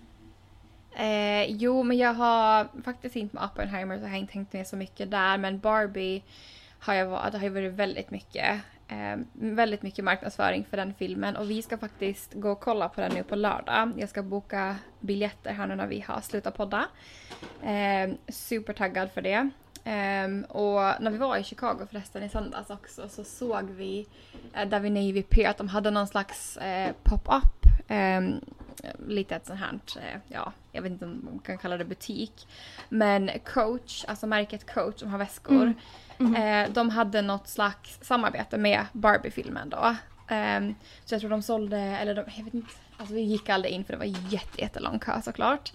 [0.96, 4.66] Eh, jo, men jag har faktiskt inte med Oppenheimer så jag har inte hängt med
[4.66, 6.22] så mycket där, men Barbie
[6.86, 10.94] har jag varit, det har ju varit väldigt mycket, eh, väldigt mycket marknadsföring för den
[10.94, 13.92] filmen och vi ska faktiskt gå och kolla på den nu på lördag.
[13.96, 16.86] Jag ska boka biljetter här nu när vi har slutat podda.
[17.62, 19.50] Eh, supertaggad för det.
[19.84, 24.06] Ehm, och när vi var i Chicago förresten i söndags också så såg vi
[24.54, 27.66] eh, där vid Navy Pier att de hade någon slags eh, pop-up.
[27.88, 28.40] ehm,
[29.08, 32.48] lite ett sånt här, eh, ja, jag vet inte om man kan kalla det butik.
[32.88, 35.74] Men Coach, alltså märket Coach som har väskor.
[36.36, 39.96] Eh, de hade något slags samarbete med Barbie-filmen då.
[40.28, 43.74] Ehm, så jag tror de sålde, eller de, jag vet inte, alltså vi gick aldrig
[43.74, 45.72] in för det var jätte, jättelång kö såklart.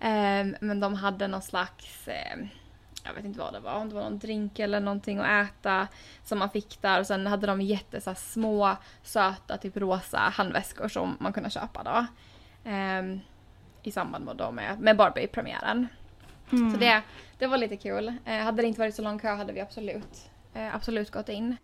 [0.00, 2.48] Ehm, men de hade någon slags, ehm,
[3.04, 5.88] jag vet inte vad det var, om det var någon drink eller någonting att äta
[6.24, 7.00] som man fick där.
[7.00, 11.82] Och sen hade de jätte så små söta typ rosa handväskor som man kunde köpa
[11.82, 12.06] då.
[12.64, 13.20] Ehm,
[13.82, 15.88] I samband med, då med, med Barbie-premiären.
[16.52, 16.70] Mm.
[16.70, 17.02] Så det,
[17.38, 18.14] det var lite kul.
[18.24, 21.56] Eh, hade det inte varit så lång kö hade vi absolut, eh, absolut gått in.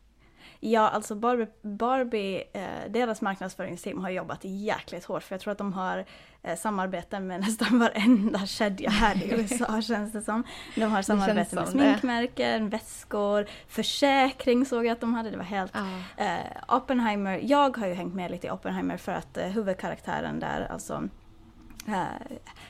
[0.61, 5.59] Ja, alltså Barbie, Barbie eh, deras marknadsföringsteam har jobbat jäkligt hårt för jag tror att
[5.59, 6.05] de har
[6.43, 10.45] eh, samarbeten med nästan varenda kedja här i USA känns det som.
[10.75, 11.71] De har samarbete med det.
[11.71, 15.31] sminkmärken, väskor, försäkring såg jag att de hade.
[15.31, 16.25] Det var helt Ja.
[16.25, 20.67] Eh, Oppenheimer, jag har ju hängt med lite i Oppenheimer för att eh, huvudkaraktären där,
[20.71, 21.09] alltså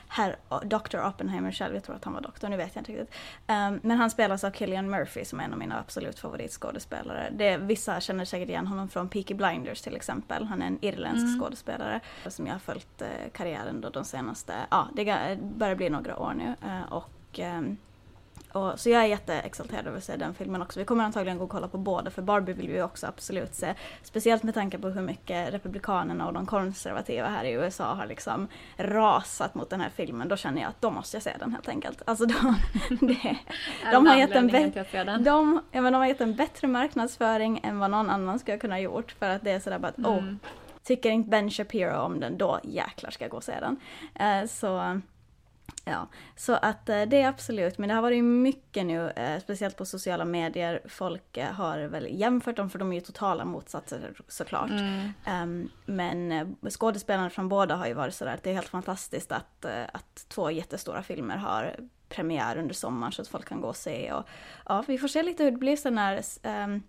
[0.07, 1.07] herr Dr.
[1.07, 3.15] Oppenheimer själv, jag tror att han var doktor, nu vet jag inte riktigt.
[3.47, 7.29] Um, men han spelas av Killian Murphy som är en av mina absolut favoritskådespelare.
[7.31, 10.43] Det, vissa känner säkert igen honom från Peaky Blinders till exempel.
[10.45, 11.39] Han är en irländsk Mm.
[11.41, 15.89] skådespelare som jag har följt eh, karriären då de senaste, ja det ga- börjar bli
[15.89, 16.55] några år nu.
[16.67, 17.77] eh, och ehm,
[18.53, 20.79] och, så jag är jätteexalterad över att se den filmen också.
[20.79, 23.55] Vi kommer antagligen gå och kolla på båda för Barbie vill vi ju också absolut
[23.55, 23.73] se.
[24.03, 28.47] Speciellt med tanke på hur mycket Republikanerna och de konservativa här i USA har liksom
[28.77, 30.27] rasat mot den här filmen.
[30.27, 32.01] Då känner jag att då måste jag se den helt enkelt.
[32.05, 32.55] Alltså de,
[33.07, 33.37] det,
[33.91, 34.47] de har gett en
[35.23, 38.79] de, ja, men de har gett en bättre marknadsföring än vad någon annan skulle kunna
[38.79, 39.11] gjort.
[39.11, 40.39] För att det är sådär bara att, oh, Mm.
[40.83, 43.77] tycker inte Ben Shapiro om den, då jäklar ska jag gå och se den.
[44.15, 45.01] Eh, så,
[45.91, 46.07] ja.
[46.35, 49.85] så att eh, det är absolut, men det har varit mycket nu, eh, speciellt på
[49.85, 50.81] sociala medier.
[50.87, 54.69] Folk eh, har väl jämfört dem, för de är ju totala motsatser såklart.
[54.69, 55.09] Mm.
[55.25, 59.65] Ehm, men skådespelarna från båda har ju varit sådär att det är helt fantastiskt att,
[59.93, 61.75] att två jättestora filmer har
[62.09, 64.13] premiär under sommaren så att folk kan gå och se.
[64.13, 64.23] Och,
[64.65, 66.83] ja, vi får se lite hur det blir sen när, ehm,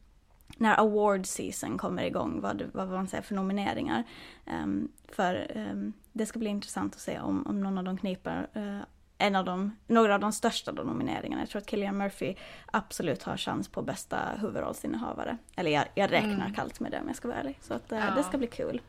[0.56, 4.04] när award season kommer igång, vad, vad man säger för nomineringar.
[4.46, 8.48] Ehm, för ehm, det ska bli intressant att se om, om någon av dem kniper
[8.54, 8.78] eh,
[9.18, 11.42] en av de, några av de största då nomineringarna.
[11.42, 12.34] Jag tror att Cillian Murphy
[12.66, 15.36] absolut har chans på bästa huvudrollsinnehavare.
[15.56, 16.54] Eller jag, jag räknar Mm.
[16.54, 17.58] kallt med det om jag ska vara ärlig.
[17.62, 18.14] Så att, eh, Ja.
[18.16, 18.80] det ska bli kul.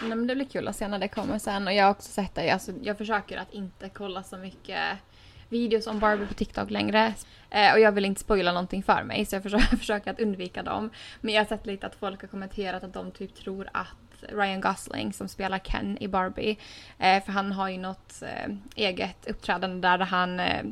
[0.00, 1.66] Nej, men det blir kul att se när det kommer sen.
[1.66, 2.50] Och jag har också sett det.
[2.50, 4.78] Alltså, jag försöker att inte kolla så mycket
[5.48, 7.14] videos om Barbie på TikTok längre.
[7.50, 10.62] Eh, och jag vill inte spoila någonting för mig så jag försöker, försöker att undvika
[10.62, 10.90] dem.
[11.20, 13.96] Men jag har sett lite att folk har kommenterat att de typ tror att
[14.28, 16.58] Ryan Gosling som spelar Ken i Barbie,
[16.98, 20.64] eh, för han har ju något eh, eget uppträdande där han eh,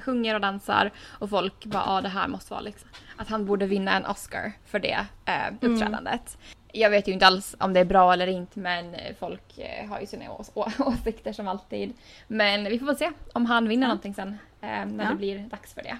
[0.00, 3.66] sjunger och dansar och folk bara ja det här måste vara liksom att han borde
[3.66, 6.38] vinna en Oscar för det eh, uppträdandet.
[6.72, 9.88] Jag vet ju inte alls om det är bra eller inte men eh, folk eh,
[9.88, 11.92] har ju sina ås- åsikter som alltid.
[12.28, 13.88] Men vi får väl se om han vinner Ja.
[13.88, 14.28] någonting sen
[14.60, 15.10] eh, när Ja.
[15.10, 15.96] det blir dags för det.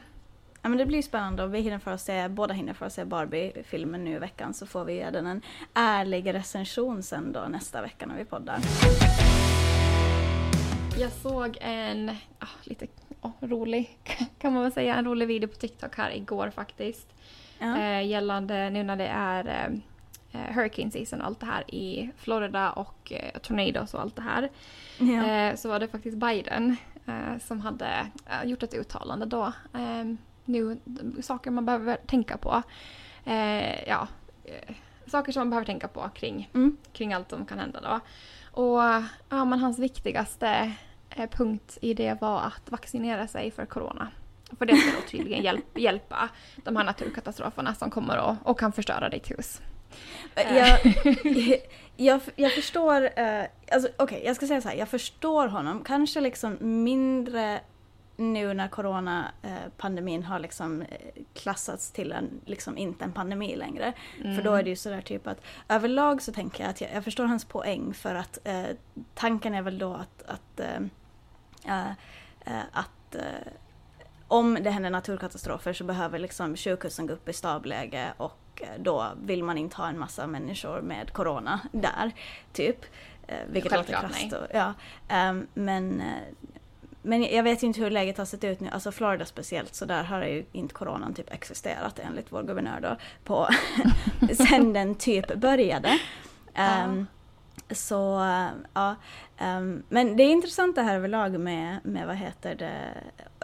[0.62, 2.92] Ja men det blir spännande och vi hinner för att se, båda hinner för att
[2.92, 5.42] se Barbie-filmen nu i veckan så får vi ge den en
[5.74, 8.58] ärlig recension sen då nästa vecka när vi poddar.
[11.00, 12.86] Jag såg en ah, lite
[13.20, 13.98] ah, rolig,
[14.38, 17.06] kan man väl säga, en rolig video på TikTok här igår faktiskt.
[17.58, 17.78] Ja.
[17.78, 19.78] Eh, gällande nu när det är eh,
[20.38, 24.50] hurricane season och allt det här i Florida och eh, tornados och allt det här.
[24.98, 25.26] Ja.
[25.26, 29.52] Eh, så var det faktiskt Biden eh, som hade eh, gjort ett uttalande då.
[29.74, 30.04] Eh,
[30.44, 30.78] nu,
[31.22, 32.62] saker man behöver tänka på.
[33.24, 34.08] Eh, ja,
[34.44, 34.74] eh,
[35.06, 36.76] saker som man behöver tänka på kring, Mm.
[36.92, 38.00] kring allt som kan hända då.
[38.62, 38.78] Och
[39.28, 40.72] ja, men hans viktigaste
[41.10, 44.08] eh, punkt i det var att vaccinera sig för corona.
[44.58, 46.28] För det ska då tydligen hjälp, hjälpa
[46.64, 49.60] de här naturkatastroferna som kommer och, och kan förstöra ditt hus.
[50.34, 50.78] Jag,
[51.96, 56.20] jag, jag förstår, eh, alltså okej jag ska säga så här, jag förstår honom, kanske
[56.20, 57.60] liksom mindre
[58.20, 60.88] nu när coronapandemin har liksom eh,
[61.34, 63.92] klassats till en, liksom inte en pandemi längre.
[64.36, 67.04] För då är det ju sådär typ att överlag så tänker jag att jag, jag
[67.04, 68.64] förstår hans poäng för att eh,
[69.14, 70.80] tanken är väl då att, att, eh,
[71.66, 71.90] eh,
[72.44, 73.52] eh, att eh,
[74.28, 79.06] om det händer naturkatastrofer så behöver liksom sjukhusen gå upp i stabläge och eh, då
[79.22, 82.12] vill man inte ha en massa människor med corona där,
[82.52, 82.84] typ.
[83.26, 84.30] Eh, Vilket låter Självklart, krasst.
[84.30, 84.40] nej.
[84.40, 84.74] och- Ja,
[85.08, 86.06] ehm, men, eh,
[87.02, 89.84] men jag vet ju inte hur läget har sett ut nu, alltså Florida speciellt, så
[89.84, 93.48] där har ju inte coronan typ existerat enligt vår guvernör då, på,
[94.48, 95.98] sen den typ började.
[96.54, 97.06] Ehm,
[97.72, 98.26] Så
[98.74, 98.96] ja,
[99.40, 102.94] um, men det är intressant det här överlag med, med vad heter det,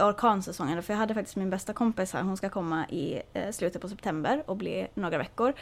[0.05, 0.83] orkansäsongen.
[0.83, 3.89] För jag hade faktiskt min bästa kompis här, hon ska komma i eh, slutet på
[3.89, 5.53] september och bli några veckor.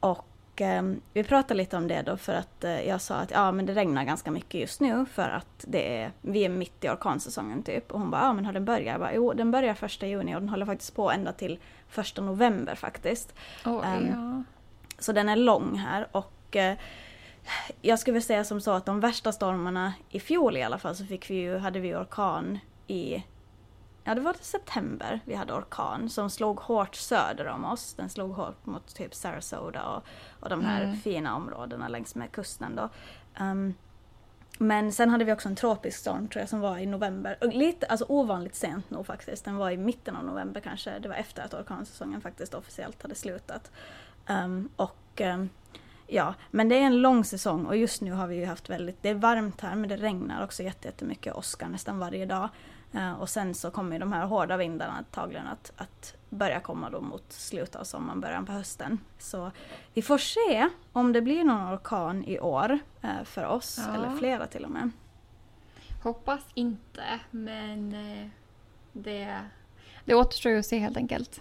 [0.00, 3.52] Och um, vi pratade lite om det då för att uh, jag sa att ja
[3.52, 6.88] men det regnar ganska mycket just nu för att det är, vi är mitt i
[6.88, 7.92] orkansäsongen typ.
[7.92, 8.86] Och hon bara ja men har den börjat?
[8.86, 12.22] Jag bara jo den börjar första juni och den håller faktiskt på ända till första
[12.22, 13.34] november faktiskt.
[13.64, 14.42] Oh, um, ja.
[14.98, 16.72] Så den är lång här och uh,
[17.82, 20.96] jag skulle vilja säga som så att de värsta stormarna i fjol i alla fall
[20.96, 23.24] så fick vi ju, hade vi orkan i
[24.06, 27.94] Ja det var i september vi hade orkan som slog hårt söder om oss.
[27.94, 30.02] Den slog hårt mot typ Sarasota och,
[30.40, 30.96] och de här mm.
[30.96, 32.88] fina områdena längs med kusten då.
[33.40, 33.74] Um,
[34.58, 37.38] men sen hade vi också en tropisk storm tror jag som var i november.
[37.40, 39.44] Lite, alltså ovanligt sent nog faktiskt.
[39.44, 40.98] Den var i mitten av november kanske.
[40.98, 43.70] Det var efter att orkansäsongen faktiskt officiellt hade slutat.
[44.28, 45.50] Um, och um,
[46.14, 49.02] Ja, men det är en lång säsong och just nu har vi ju haft väldigt,
[49.02, 52.48] det är varmt här men det regnar också jättemycket, åska nästan varje dag.
[52.94, 57.00] Uh, och sen så kommer de här hårda vindarna antagligen att, att börja komma då
[57.00, 58.98] mot slutet av sommaren, början på hösten.
[59.18, 59.50] Så
[59.94, 63.94] vi får se om det blir någon orkan i år uh, för oss, ja.
[63.94, 64.90] eller flera till och med.
[66.02, 68.28] Hoppas inte, men uh,
[68.92, 69.40] det,
[70.04, 71.40] det återstår ju att se helt enkelt.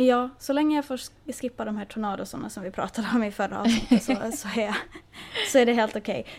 [0.00, 1.00] Ja, så länge jag får
[1.32, 4.76] skippa de här tornadosarna som vi pratade om i förra avsnittet så, så, är,
[5.52, 6.20] så är det helt okej.
[6.20, 6.32] Okay.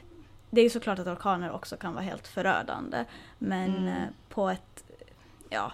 [0.49, 3.05] Det är ju såklart att orkaner också kan vara helt förödande.
[3.37, 3.87] Men mm.
[3.87, 4.83] Eh, på ett,
[5.49, 5.71] ja,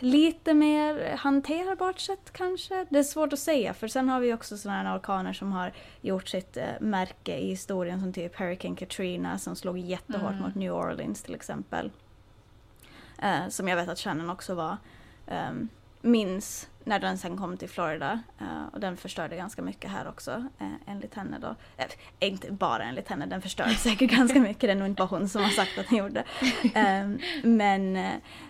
[0.00, 2.86] lite mer hanterbart sätt kanske.
[2.90, 6.28] Det är svårt att säga för sen har vi också sådana orkaner som har gjort
[6.28, 10.42] sitt eh, märke i historien som typ Hurricane Katrina som slog jättehårt mm.
[10.42, 11.90] mot New Orleans till exempel.
[13.18, 14.76] Eh, som jag vet att Shannon också var.
[15.26, 15.68] Um,
[16.04, 18.20] minns när den sen kom till Florida.
[18.40, 21.48] Uh, och den förstörde ganska mycket här också, uh, enligt henne då.
[21.48, 24.60] Uh, inte bara enligt henne, den förstörde säkert ganska mycket.
[24.60, 26.24] Det är nog inte bara hon som har sagt att den gjorde.
[26.64, 27.98] Uh, men,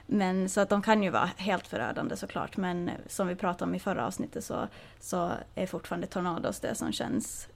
[0.06, 2.56] men så att de kan ju vara helt förödande såklart.
[2.56, 4.68] Men som vi pratade om i förra avsnittet så,
[5.00, 7.48] så är fortfarande tornados det som känns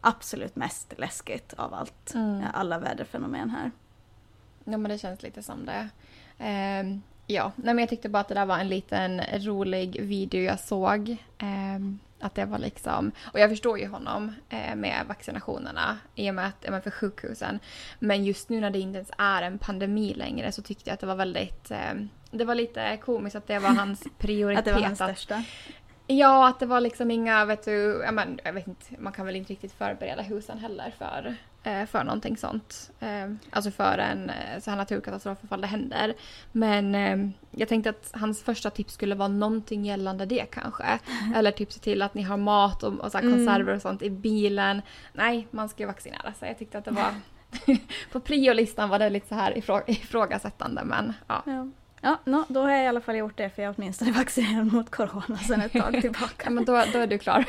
[0.00, 2.14] absolut mest läskigt av allt.
[2.14, 2.44] Mm.
[2.54, 3.70] alla väderfenomen här.
[4.64, 5.88] Ja men det känns lite som det.
[6.80, 10.42] Um Ja, nej men jag tyckte bara att det där var en liten rolig video
[10.42, 11.16] jag såg.
[11.38, 11.78] Eh,
[12.20, 16.46] att det var liksom, och jag förstår ju honom eh, med vaccinationerna i och med
[16.46, 17.60] att, ja, för sjukhusen.
[17.98, 21.00] Men just nu när det inte ens är en pandemi längre så tyckte jag att
[21.00, 21.94] det var väldigt, eh,
[22.30, 24.58] det var lite komiskt att det var hans prioritet.
[24.58, 25.44] att det var hans största?
[26.06, 29.26] Ja, att det var liksom inga, vet du, jag, men, jag vet inte, man kan
[29.26, 31.36] väl inte riktigt förbereda husen heller för
[31.86, 32.90] för någonting sånt.
[33.00, 36.14] Eh, alltså för en eh, så här naturkatastrof ifall det händer.
[36.52, 36.94] Men
[37.50, 40.84] jag tänkte att hans första tips skulle vara någonting gällande det kanske.
[40.84, 41.34] Mm.
[41.34, 43.32] Eller typ se till att ni har mat och, och så mm.
[43.32, 44.82] konserver och sånt i bilen.
[45.12, 46.48] Nej, man ska ju vaccinera sig.
[46.48, 47.14] Jag tyckte att det var...
[48.12, 51.42] på priolistan var det lite så här ifrå ifrågasättande men ja.
[51.46, 51.68] ja.
[52.00, 54.72] Ja, no, då har jag i alla fall gjort det för jag är åtminstone vaccinerad
[54.72, 56.44] mot corona sedan ett tag tillbaka.
[56.44, 57.44] ja, men då, då är du klar.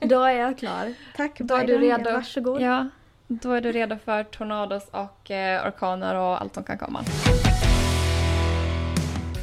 [0.00, 0.94] då är jag klar.
[1.16, 2.10] Tack Då Biden, är du redo.
[2.10, 2.60] Varsågod.
[2.60, 2.88] Ja,
[3.32, 7.04] då är du redo för tornados och eh, orkaner och allt som kan komma.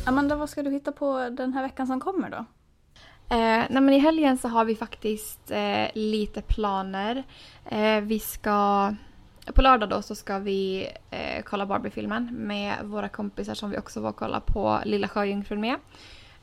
[0.06, 2.38] Amanda, vad ska du hitta på den här veckan som kommer då?
[3.30, 7.24] Eh, nej men I helgen så har vi faktiskt eh, lite planer.
[7.66, 8.94] Eh, vi ska...
[9.54, 14.02] På lördag då så ska vi eh, kolla Barbie-filmen med våra kompisar som vi också
[14.02, 15.76] var och kolla på Lilla Sjöjungfrun med.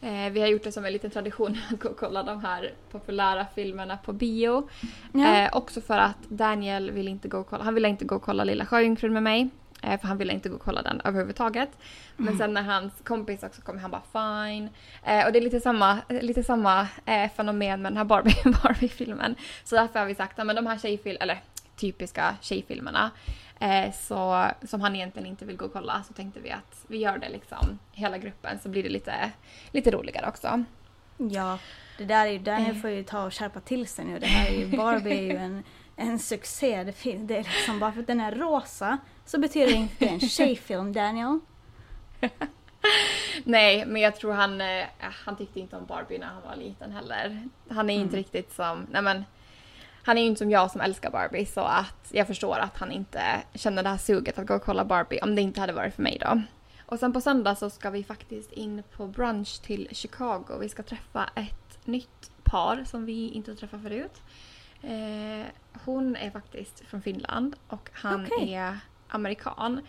[0.05, 2.73] Eh, vi har gjort det som en liten tradition att gå och kolla de här
[2.91, 4.69] populära filmerna på bio.
[5.13, 5.37] Ja.
[5.37, 8.23] Eh, också för att Daniel vill inte gå och kolla, han ville inte gå och
[8.23, 9.51] kolla Lilla Sjöjungfrun med mig.
[9.83, 11.69] Eh, för han ville inte gå och kolla den överhuvudtaget.
[12.17, 12.39] Men mm.
[12.39, 14.69] sen när hans kompis också kom han bara fine.
[15.03, 19.35] Eh, och det är lite samma, lite samma eh, fenomen med den här Barbie, Barbie-filmen.
[19.65, 21.41] Så därför har vi sagt att de här tjejfilmerna, eller
[21.77, 23.11] typiska tjejfilmerna
[23.65, 26.99] eh, så, som han egentligen inte vill gå och kolla så tänkte vi att vi
[26.99, 29.31] gör det liksom hela gruppen så blir det lite,
[29.71, 30.65] lite roligare också.
[31.17, 31.59] Ja,
[31.99, 32.83] det där är ju, Daniel eh.
[32.83, 34.19] får ju ta och skärpa till sig nu.
[34.19, 35.63] Det här är ju, Barbie är ju en,
[35.97, 36.85] en succé.
[36.85, 40.07] Det, finns, det är liksom bara för att den är rosa så betyder det inte
[40.07, 41.41] en tjejfilm, Daniel.
[43.45, 46.93] Nej, men jag tror han, eh, han tyckte inte om Barbie när han var liten
[46.93, 47.49] heller.
[47.69, 48.07] Han är mm.
[48.07, 49.25] inte riktigt som, nej men
[50.05, 52.93] han är ju inte som jag som älskar Barbie så att jag förstår att han
[52.93, 53.23] inte
[53.55, 56.03] känner det här suget att gå och kolla Barbie om det inte hade varit för
[56.03, 56.43] mig då.
[56.87, 60.59] Och sen på söndag så ska vi faktiskt in på brunch till Chicago.
[60.61, 64.23] Vi ska träffa ett nytt par som vi inte träffat förut.
[64.83, 65.47] Eh,
[65.85, 68.55] hon är faktiskt från Finland och han okay.
[68.55, 69.81] är amerikan.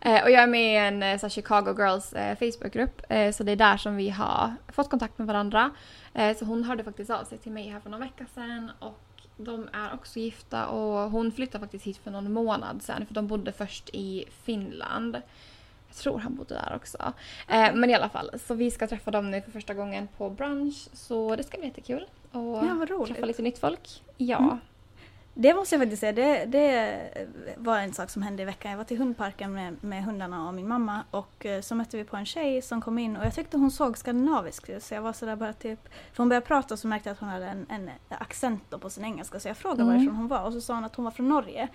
[0.00, 3.42] Eh, och jag är med i en eh, så Chicago Girls eh, Facebookgrupp eh, så
[3.42, 5.70] det är där som vi har fått kontakt med varandra.
[6.14, 9.03] Eh, så hon hörde faktiskt av sig till mig här för några veckor sedan och
[9.36, 13.26] De är också gifta och hon flyttade faktiskt hit för någon månad sedan för de
[13.26, 15.14] bodde först i Finland.
[15.88, 17.12] Jag tror han bodde där också.
[17.48, 20.30] Eh, men i alla fall, så vi ska träffa dem nu för första gången på
[20.30, 22.06] brunch så det ska bli jättekul.
[22.32, 23.08] Och Ja, vad roligt.
[23.14, 24.02] träffa lite nytt folk.
[24.16, 24.38] Ja.
[24.38, 24.58] Mm.
[25.36, 26.98] Det måste jag faktiskt säga, det, det
[27.56, 28.70] var en sak som hände i veckan.
[28.70, 32.04] Jag var till hundparken med, med hundarna och min mamma och eh, så mötte vi
[32.04, 35.02] på en tjej som kom in och jag tyckte hon såg skandinavisk ut så jag
[35.02, 35.88] var sådär bara typ...
[36.12, 38.90] För hon började prata och så märkte jag att hon hade en, en accent på
[38.90, 39.94] sin engelska så jag frågade Mm.
[39.96, 41.68] varifrån hon var och så sa hon att hon var från Norge.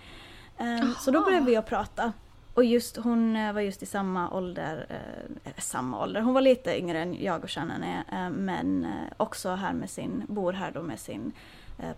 [0.58, 2.12] Ehm, så då började vi att prata.
[2.54, 6.40] Och just hon eh, var just i samma ålder, eh, eller samma ålder, hon var
[6.40, 8.86] lite yngre än jag och Shannon är, eh, men
[9.16, 11.32] också här med sin, bor här då med sin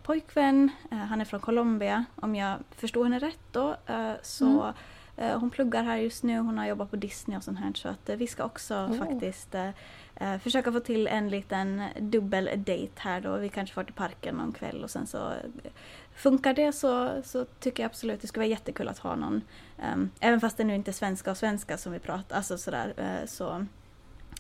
[0.02, 0.70] pojkvän.
[0.90, 3.76] Eh, han är från Colombia, om jag förstår henne rätt då.
[3.86, 4.72] Eh, så
[5.16, 7.88] eh, hon pluggar här just nu, hon har jobbat på Disney och sånt här så
[7.88, 8.98] att eh, vi ska också Oh.
[8.98, 9.70] faktiskt eh,
[10.16, 13.36] eh, försöka få till en liten dubbel date här då.
[13.36, 15.70] Vi kanske får till parken någon kväll och sen så eh,
[16.14, 19.42] Funkar det så, så tycker jag absolut det skulle vara jättekul att ha någon
[19.78, 22.94] ehm, Även fast det nu inte är svenska och svenska som vi pratar, alltså sådär
[22.96, 23.66] eh, så,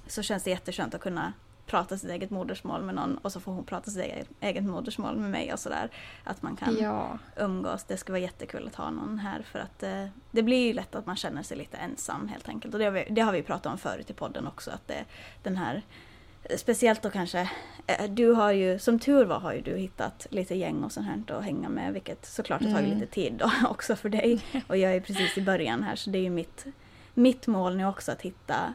[0.06, 1.32] så känns det jätteskönt att kunna
[1.72, 5.16] prata sitt eget modersmål med någon och så får hon prata sitt eget, eget modersmål
[5.16, 5.90] med mig och sådär.
[6.24, 7.18] Att man kan ja.
[7.36, 7.84] umgås.
[7.84, 10.94] Det skulle vara jättekul att ha någon här för att eh, det blir ju lätt
[10.94, 12.74] att man känner sig lite ensam helt enkelt.
[12.74, 15.04] Och det har vi, det har vi pratat om förut i podden också att det,
[15.42, 15.82] den här
[16.56, 17.50] Speciellt då kanske,
[17.86, 21.06] eh, du har ju, som tur var har ju du hittat lite gäng och sånt
[21.06, 23.00] här att hänga med vilket såklart har tagit Mm.
[23.00, 24.40] lite tid då också för dig.
[24.66, 26.66] Och jag är precis i början här så det är ju mitt,
[27.14, 28.74] mitt mål nu också att hitta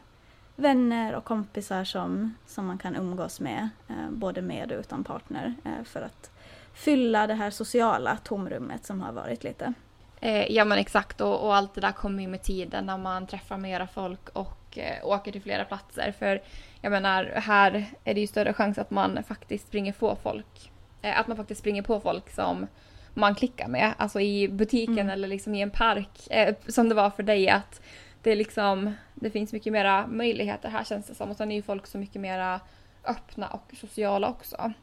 [0.57, 5.55] vänner och kompisar som, som man kan umgås med, eh, både med och utan partner,
[5.65, 6.31] eh, för att
[6.73, 9.73] fylla det här sociala tomrummet som har varit lite.
[10.19, 13.27] Eh, ja men exakt och, och allt det där kommer ju med tiden när man
[13.27, 16.13] träffar mera folk och åker till flera platser.
[16.19, 16.41] För
[16.81, 20.71] jag menar här är det ju större chans att man faktiskt springer på folk.
[21.01, 22.67] Att man faktiskt springer på folk som
[23.13, 23.93] man klickar med.
[23.97, 25.09] Alltså i butiken Mm.
[25.09, 26.27] eller liksom i en park.
[26.67, 27.81] Som det var för dig att
[28.23, 31.29] det är liksom det finns mycket mera möjligheter här känns det som.
[31.29, 32.59] Och sen är ju folk så mycket mera
[33.03, 34.73] öppna och sociala också.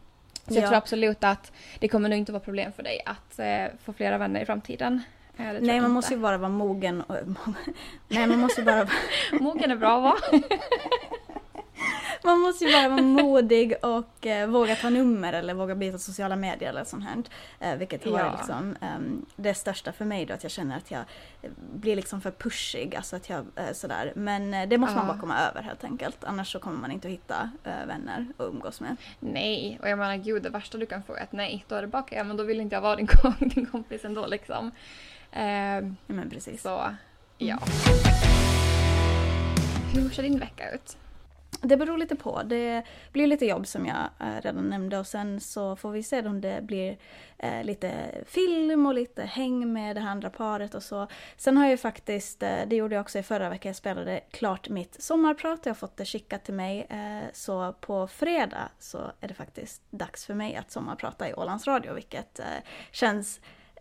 [0.48, 0.68] Så jag Ja.
[0.68, 4.18] tror absolut att det kommer nog inte vara problem för dig att eh, få flera
[4.18, 5.00] vänner i framtiden.
[5.36, 5.88] Eh, Nej, jag man inte.
[5.88, 7.00] måste ju bara vara mogen.
[7.02, 7.16] Och,
[8.08, 8.88] nej, man måste bara
[9.40, 10.14] Mogen är bra va?
[12.24, 16.36] Man måste ju bara vara modig och eh, våga ta nummer eller våga byta sociala
[16.36, 17.22] medier eller sånt här.
[17.72, 18.36] Eh, vilket har varit Ja.
[18.36, 21.00] liksom, ehm, det största för mig då, att jag känner att jag
[21.42, 22.96] eh, blir liksom för pushig.
[22.96, 24.12] Alltså att jag, eh, sådär.
[24.16, 25.12] Men eh, det måste man Ja.
[25.12, 26.24] bara komma över helt enkelt.
[26.24, 28.96] Annars så kommer man inte att hitta eh, vänner att umgås med.
[29.20, 31.64] Nej, och jag menar gud det värsta du kan få är ett nej.
[31.68, 34.04] Då är det bara ja, men då vill inte jag vara din, kom- din kompis
[34.04, 34.70] ändå liksom.
[35.32, 36.62] Eh, Ja, men precis.
[36.62, 36.94] så
[37.38, 37.58] ja.
[39.94, 40.96] Hur ser din vecka ut?
[41.64, 42.42] Det beror lite på.
[42.42, 46.26] Det blir lite jobb som jag eh, redan nämnde och sen så får vi se
[46.26, 46.98] om det blir
[47.38, 47.92] eh, lite
[48.26, 51.06] film och lite häng med det här andra paret och så.
[51.36, 54.20] Sen har jag ju faktiskt, eh, det gjorde jag också i förra veckan, jag spelade
[54.30, 55.60] klart mitt sommarprat.
[55.62, 56.86] Jag har fått det skickat till mig.
[56.90, 61.66] Eh, så på fredag så är det faktiskt dags för mig att sommarprata i Ålands
[61.66, 62.46] Radio vilket eh,
[62.90, 63.40] känns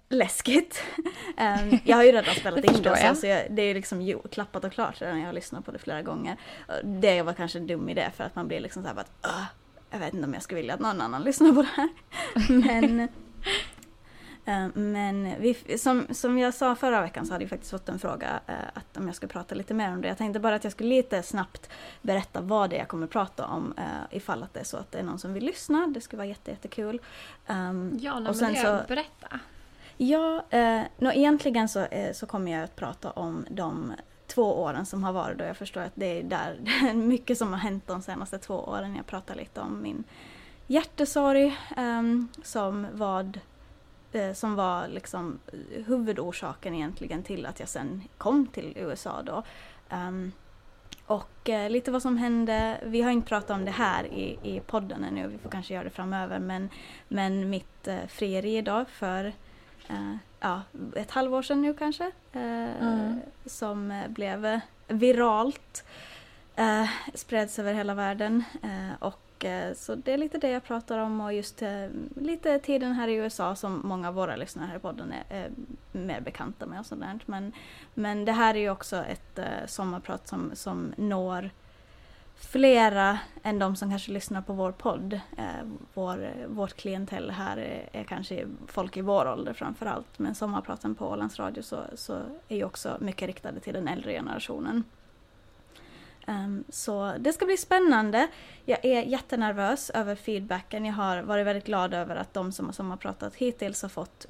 [0.10, 0.84] läskigt.
[1.38, 3.18] Em, jag har ju redan spelat in det, så, jag.
[3.18, 5.20] så jag, det är ju liksom jo, klappat och klart redan.
[5.20, 6.38] Jag har lyssnat på det flera gånger.
[6.84, 9.12] Det var kanske en dum idé för att man blir liksom så här bara att
[9.26, 9.44] "Åh,
[9.92, 11.90] jag vet inte om jag skulle vilja att någon annan lyssnar på det här.
[12.50, 13.00] Men,
[14.46, 18.00] eh, men vi, som, som jag sa förra veckan så hade jag faktiskt fått en
[18.00, 20.08] fråga eh, att om jag skulle prata lite mer om det.
[20.08, 21.70] Jag tänkte bara att jag skulle lite snabbt
[22.02, 24.92] berätta vad det är jag kommer prata om eh, ifall att det är så att
[24.92, 25.88] det är någon som vill lyssna.
[25.88, 27.02] Det skulle vara jätte, jättekul.
[27.48, 29.40] Um, Ja, nej, Och men sen det, så- berätta.
[29.98, 33.94] Ja, eh, no, egentligen så, eh, så kommer jag att prata om de
[34.28, 37.38] två åren som har varit och jag förstår att det är där det är mycket
[37.38, 38.96] som har hänt de senaste två åren.
[38.96, 40.04] Jag pratar lite om min
[40.68, 41.46] hjärtesorg
[41.78, 42.04] eh,
[42.44, 43.40] som, vad,
[44.12, 49.44] eh, som var liksom eh, huvudorsaken egentligen till att jag sen kom till USA då.
[49.90, 50.32] Ehm,
[51.06, 54.60] och eh, lite vad som hände, vi har inte pratat om det här i, i
[54.60, 56.70] podden ännu, vi får kanske göra det framöver, men,
[57.08, 59.34] men mitt eh, frieri då för
[59.90, 60.62] eh, ja,
[60.96, 63.20] ett halvår sedan nu kanske, eh, Mm.
[63.46, 65.84] som eh, blev eh, viralt,
[67.14, 68.44] spreds över hela världen.
[69.00, 71.64] Och så det är lite det jag pratar om och just
[72.16, 75.50] lite tiden här i USA som många av våra lyssnare här i podden är,
[75.92, 77.28] mer bekanta med och sådant.
[77.28, 77.52] Men,
[77.94, 81.50] men det här är ju också ett sommarprat som, som når
[82.52, 85.14] flera än de som kanske lyssnar på vår podd.
[85.14, 90.20] Eh, vår, vårt klientell här är, är kanske folk i vår ålder framför allt.
[90.20, 94.12] Men sommarpraten på Ålands Radio så, så är ju också mycket riktade till den äldre
[94.12, 94.84] generationen.
[96.28, 98.28] Um, så det ska bli spännande.
[98.66, 100.86] Jag är jättenervös över feedbacken.
[100.86, 104.26] Jag har varit väldigt glad över att de som, som har pratat hittills har fått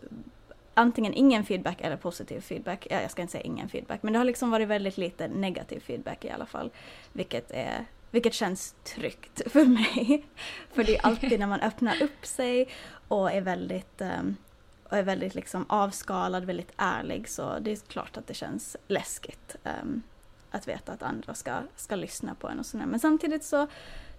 [0.73, 2.87] antingen ingen feedback eller positiv feedback.
[2.89, 5.79] Ja, jag ska inte säga ingen feedback, men det har liksom varit väldigt lite negativ
[5.79, 6.71] feedback i alla fall.
[7.13, 10.25] Vilket, är, vilket känns tryggt för mig.
[10.73, 12.69] för det är alltid när man öppnar upp sig
[13.07, 14.35] och är väldigt, um,
[14.83, 19.55] och är väldigt liksom avskalad, väldigt ärlig, så det är klart att det känns läskigt.
[19.63, 20.03] Um,
[20.51, 22.85] att veta att andra ska, ska lyssna på en och sådär.
[22.85, 23.67] Men samtidigt så,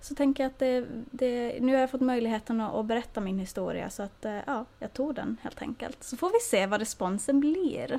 [0.01, 3.39] så tänker jag att det, det, nu har jag fått möjligheten att, att, berätta min
[3.39, 6.05] historia så att eh, ja, jag tog den helt enkelt.
[6.05, 7.99] Så får vi se vad responsen blir.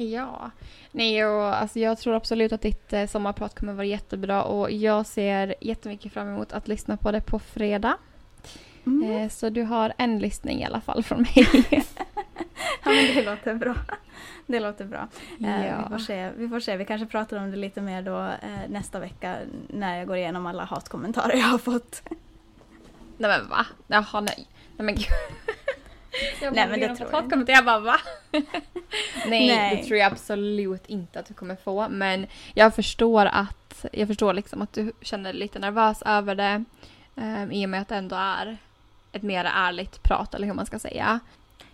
[0.00, 0.50] Ja,
[0.92, 5.06] nej och alltså jag tror absolut att ditt eh, sommarprat kommer vara jättebra och jag
[5.06, 7.96] ser jättemycket fram emot att lyssna på det på fredag.
[8.86, 9.10] Mm.
[9.10, 11.48] Eh, så du har en lyssning i alla fall från mig.
[12.84, 13.74] ja men det låter bra.
[14.46, 15.08] Det låter bra.
[15.40, 15.82] Eh, ja.
[15.82, 16.30] vi, får se.
[16.36, 19.36] vi får se, vi kanske pratar om det lite mer då eh, nästa vecka
[19.68, 22.02] när jag går igenom alla hatkommentarer jag har fått.
[23.16, 23.66] Nej men va?
[23.86, 24.46] Jaha nej.
[24.76, 25.06] Nej men gud.
[26.42, 27.52] Jag nej men det tror jag inte.
[27.52, 27.96] Jag bara va?
[28.30, 28.42] nej,
[29.26, 31.88] nej, det tror jag absolut inte att du kommer få.
[31.88, 36.64] Men jag förstår att, jag förstår liksom att du känner dig lite nervös över det.
[37.14, 38.58] Um, I och med att det ändå är
[39.12, 41.20] ett mer ärligt prat eller hur man ska säga.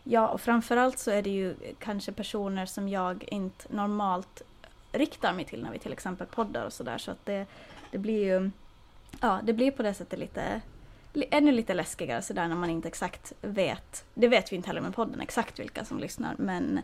[0.04, 4.42] Ja, och framförallt så är det ju kanske personer som jag inte normalt
[4.92, 6.98] riktar mig till när vi till exempel poddar och sådär.
[6.98, 7.46] Så att det,
[7.90, 8.50] det blir ju,
[9.20, 10.60] ja, det blir på det sättet lite,
[11.30, 14.94] ännu lite läskigare sådär när man inte exakt vet, det vet vi inte heller med
[14.94, 16.80] podden exakt vilka som lyssnar, men,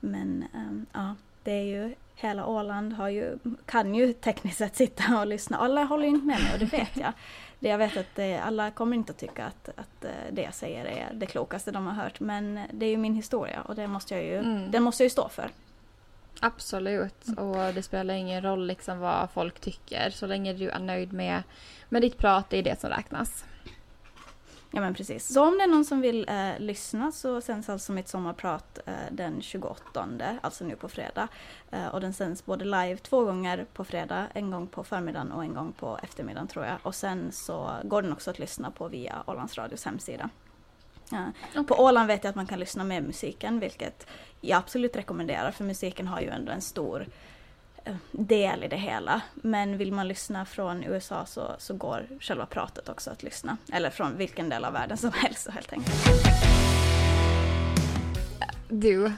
[0.00, 5.20] men um, ja, det är ju hela Åland har ju, kan ju tekniskt sett sitta
[5.20, 5.58] och lyssna.
[5.58, 7.12] Alla håller ju inte med mig och det vet jag.
[7.58, 10.54] Det jag vet att det, alla kommer inte att tycka att, att eh, det jag
[10.54, 12.20] säger är det klokaste de har hört.
[12.20, 14.70] Men det är ju min historia och det måste jag ju, mm.
[14.70, 15.50] den måste jag ju stå för.
[16.40, 17.28] Absolut.
[17.28, 17.38] Mm.
[17.38, 20.10] Och det spelar ingen roll liksom vad folk tycker.
[20.10, 21.42] Så länge du är nöjd med,
[21.88, 23.44] med ditt prat, det är det som räknas.
[24.74, 25.32] Ja men precis.
[25.32, 28.92] Så om det är någon som vill eh, lyssna så sänds alltså mitt sommarprat eh,
[29.10, 30.08] den 28,
[30.40, 31.28] alltså nu på fredag.
[31.70, 35.44] Eh, och den sänds både live två gånger på fredag, en gång på förmiddagen och
[35.44, 36.76] en gång på eftermiddagen tror jag.
[36.82, 40.30] Och sen så går den också att lyssna på via Ålands Radios hemsida.
[41.06, 41.64] Okay.
[41.64, 44.06] På Åland vet jag att man kan lyssna med musiken, vilket
[44.40, 47.06] jag absolut rekommenderar för musiken har ju ändå en stor
[48.10, 49.20] del i det hela.
[49.34, 53.56] Men vill man lyssna från USA så, så går själva pratet också att lyssna.
[53.72, 55.94] Eller från vilken del av världen som helst helt enkelt.
[58.68, 59.02] Du,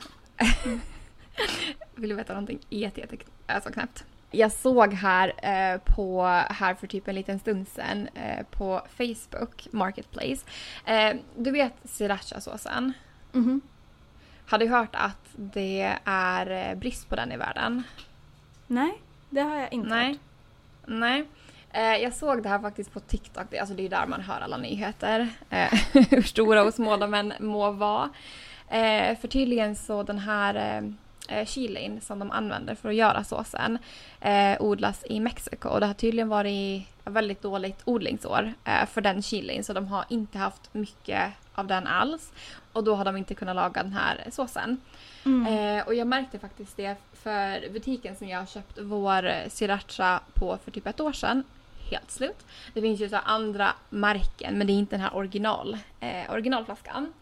[1.94, 4.04] vill du veta någonting jätte, jätte alltså knäppt?
[4.30, 9.68] Jag såg här, eh, på, här för typ en liten stund sedan eh, på Facebook
[9.70, 10.46] Marketplace.
[10.84, 12.92] Eh, du vet srirachasåsen?
[13.34, 13.60] Mm -hmm.
[14.48, 17.82] Har du hört att det är brist på den i världen?
[18.66, 20.08] Nej, det har jag inte Nej.
[20.08, 20.18] hört.
[20.86, 21.24] Nej.
[21.70, 24.56] Eh, jag såg det här faktiskt på TikTok, alltså det är där man hör alla
[24.56, 25.28] nyheter.
[25.50, 25.72] Eh,
[26.10, 28.10] hur stora och små de än må vara.
[28.68, 30.82] Eh, för tydligen så den här
[31.28, 33.78] eh, chilin som de använder för att göra såsen
[34.20, 39.22] eh, odlas i Mexiko och det har tydligen varit väldigt dåligt odlingsår eh, för den
[39.22, 42.32] chilin så de har inte haft mycket av den alls
[42.72, 44.80] och då har de inte kunnat laga den här såsen.
[45.26, 45.78] Mm.
[45.78, 50.58] Eh, och jag märkte faktiskt det för butiken som jag har köpt vår sriracha på
[50.64, 51.42] för typ ett år sedan.
[51.90, 52.46] Helt slut.
[52.74, 57.12] Det finns ju så andra märken men det är inte den här original, eh, originalflaskan.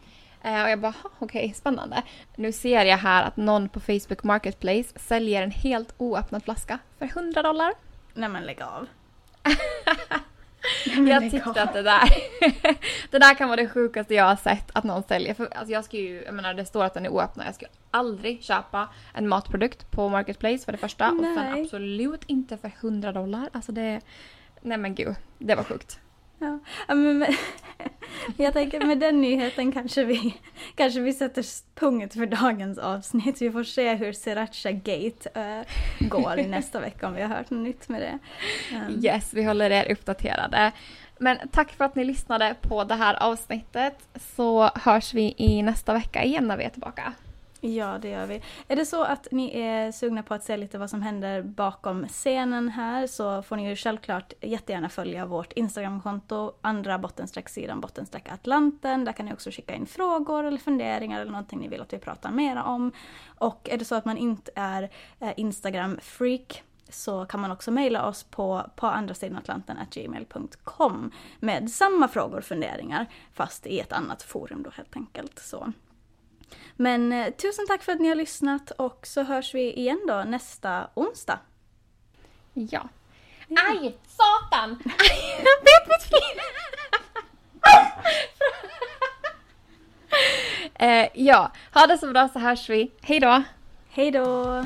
[0.43, 2.03] Eh, och jag bara, okej, okay, spännande.
[2.37, 7.07] Nu ser jag här att någon på Facebook Marketplace säljer en helt oöppnad flaska för
[7.07, 7.73] 100 dollar.
[8.15, 8.87] Nej men lägg av.
[11.09, 12.09] jag tyckte att det där,
[13.11, 15.35] det där kan vara det sjukaste jag har sett att någon säljer.
[15.35, 17.47] För alltså jag ska ju, jag menar det står att den är oöppnad.
[17.47, 21.11] Jag skulle aldrig köpa en matprodukt på Marketplace för det första.
[21.11, 21.31] Nej.
[21.31, 23.49] Och sen absolut inte för 100 dollar.
[23.53, 24.01] Alltså det,
[24.63, 26.01] nej men gud, det var sjukt.
[26.39, 26.59] Ja,
[26.89, 27.35] men, men,
[28.37, 30.35] jag tänker med den nyheten kanske vi,
[30.75, 33.43] kanske vi sätter punkt för dagens avsnitt.
[33.43, 37.51] Vi får se hur Sriracha Gate äh, går i nästa vecka om vi har hört
[37.51, 38.19] något nytt med det.
[38.77, 39.05] Um.
[39.05, 40.73] Yes, vi håller er uppdaterade.
[41.19, 45.93] Men tack för att ni lyssnade på det här avsnittet så hörs vi i nästa
[45.93, 47.13] vecka igen när vi är tillbaka.
[47.67, 48.43] Ja, det gör vi.
[48.69, 52.07] Är det så att ni är sugna på att se lite vad som händer bakom
[52.09, 59.05] scenen här så får ni ju självklart jättegärna följa vårt Instagramkonto, andra bottenstreck-sidan bottenstreck Atlanten.
[59.05, 61.99] Där kan ni också skicka in frågor eller funderingar eller någonting ni vill att vi
[61.99, 62.93] pratar mera om.
[63.39, 64.91] Och är det så att man inte är
[65.21, 71.11] eh, Instagram-freak så kan man också mejla oss på på andra sidan Atlanten gmail.com
[71.41, 75.39] med samma frågor och funderingar fast i ett annat forum då helt enkelt.
[75.39, 75.73] Så
[76.77, 80.25] men eh, tusen tack för att ni har lyssnat och så hörs vi igen då
[80.27, 81.39] nästa onsdag.
[82.53, 82.89] Ja,
[83.49, 83.97] Aj!
[84.07, 84.83] Satan!
[85.45, 86.45] Jag bet mitt finger!
[91.03, 92.93] eh, ja, ha det så bra så hörs vi.
[93.03, 93.43] Hej då!
[93.89, 94.65] Hej då!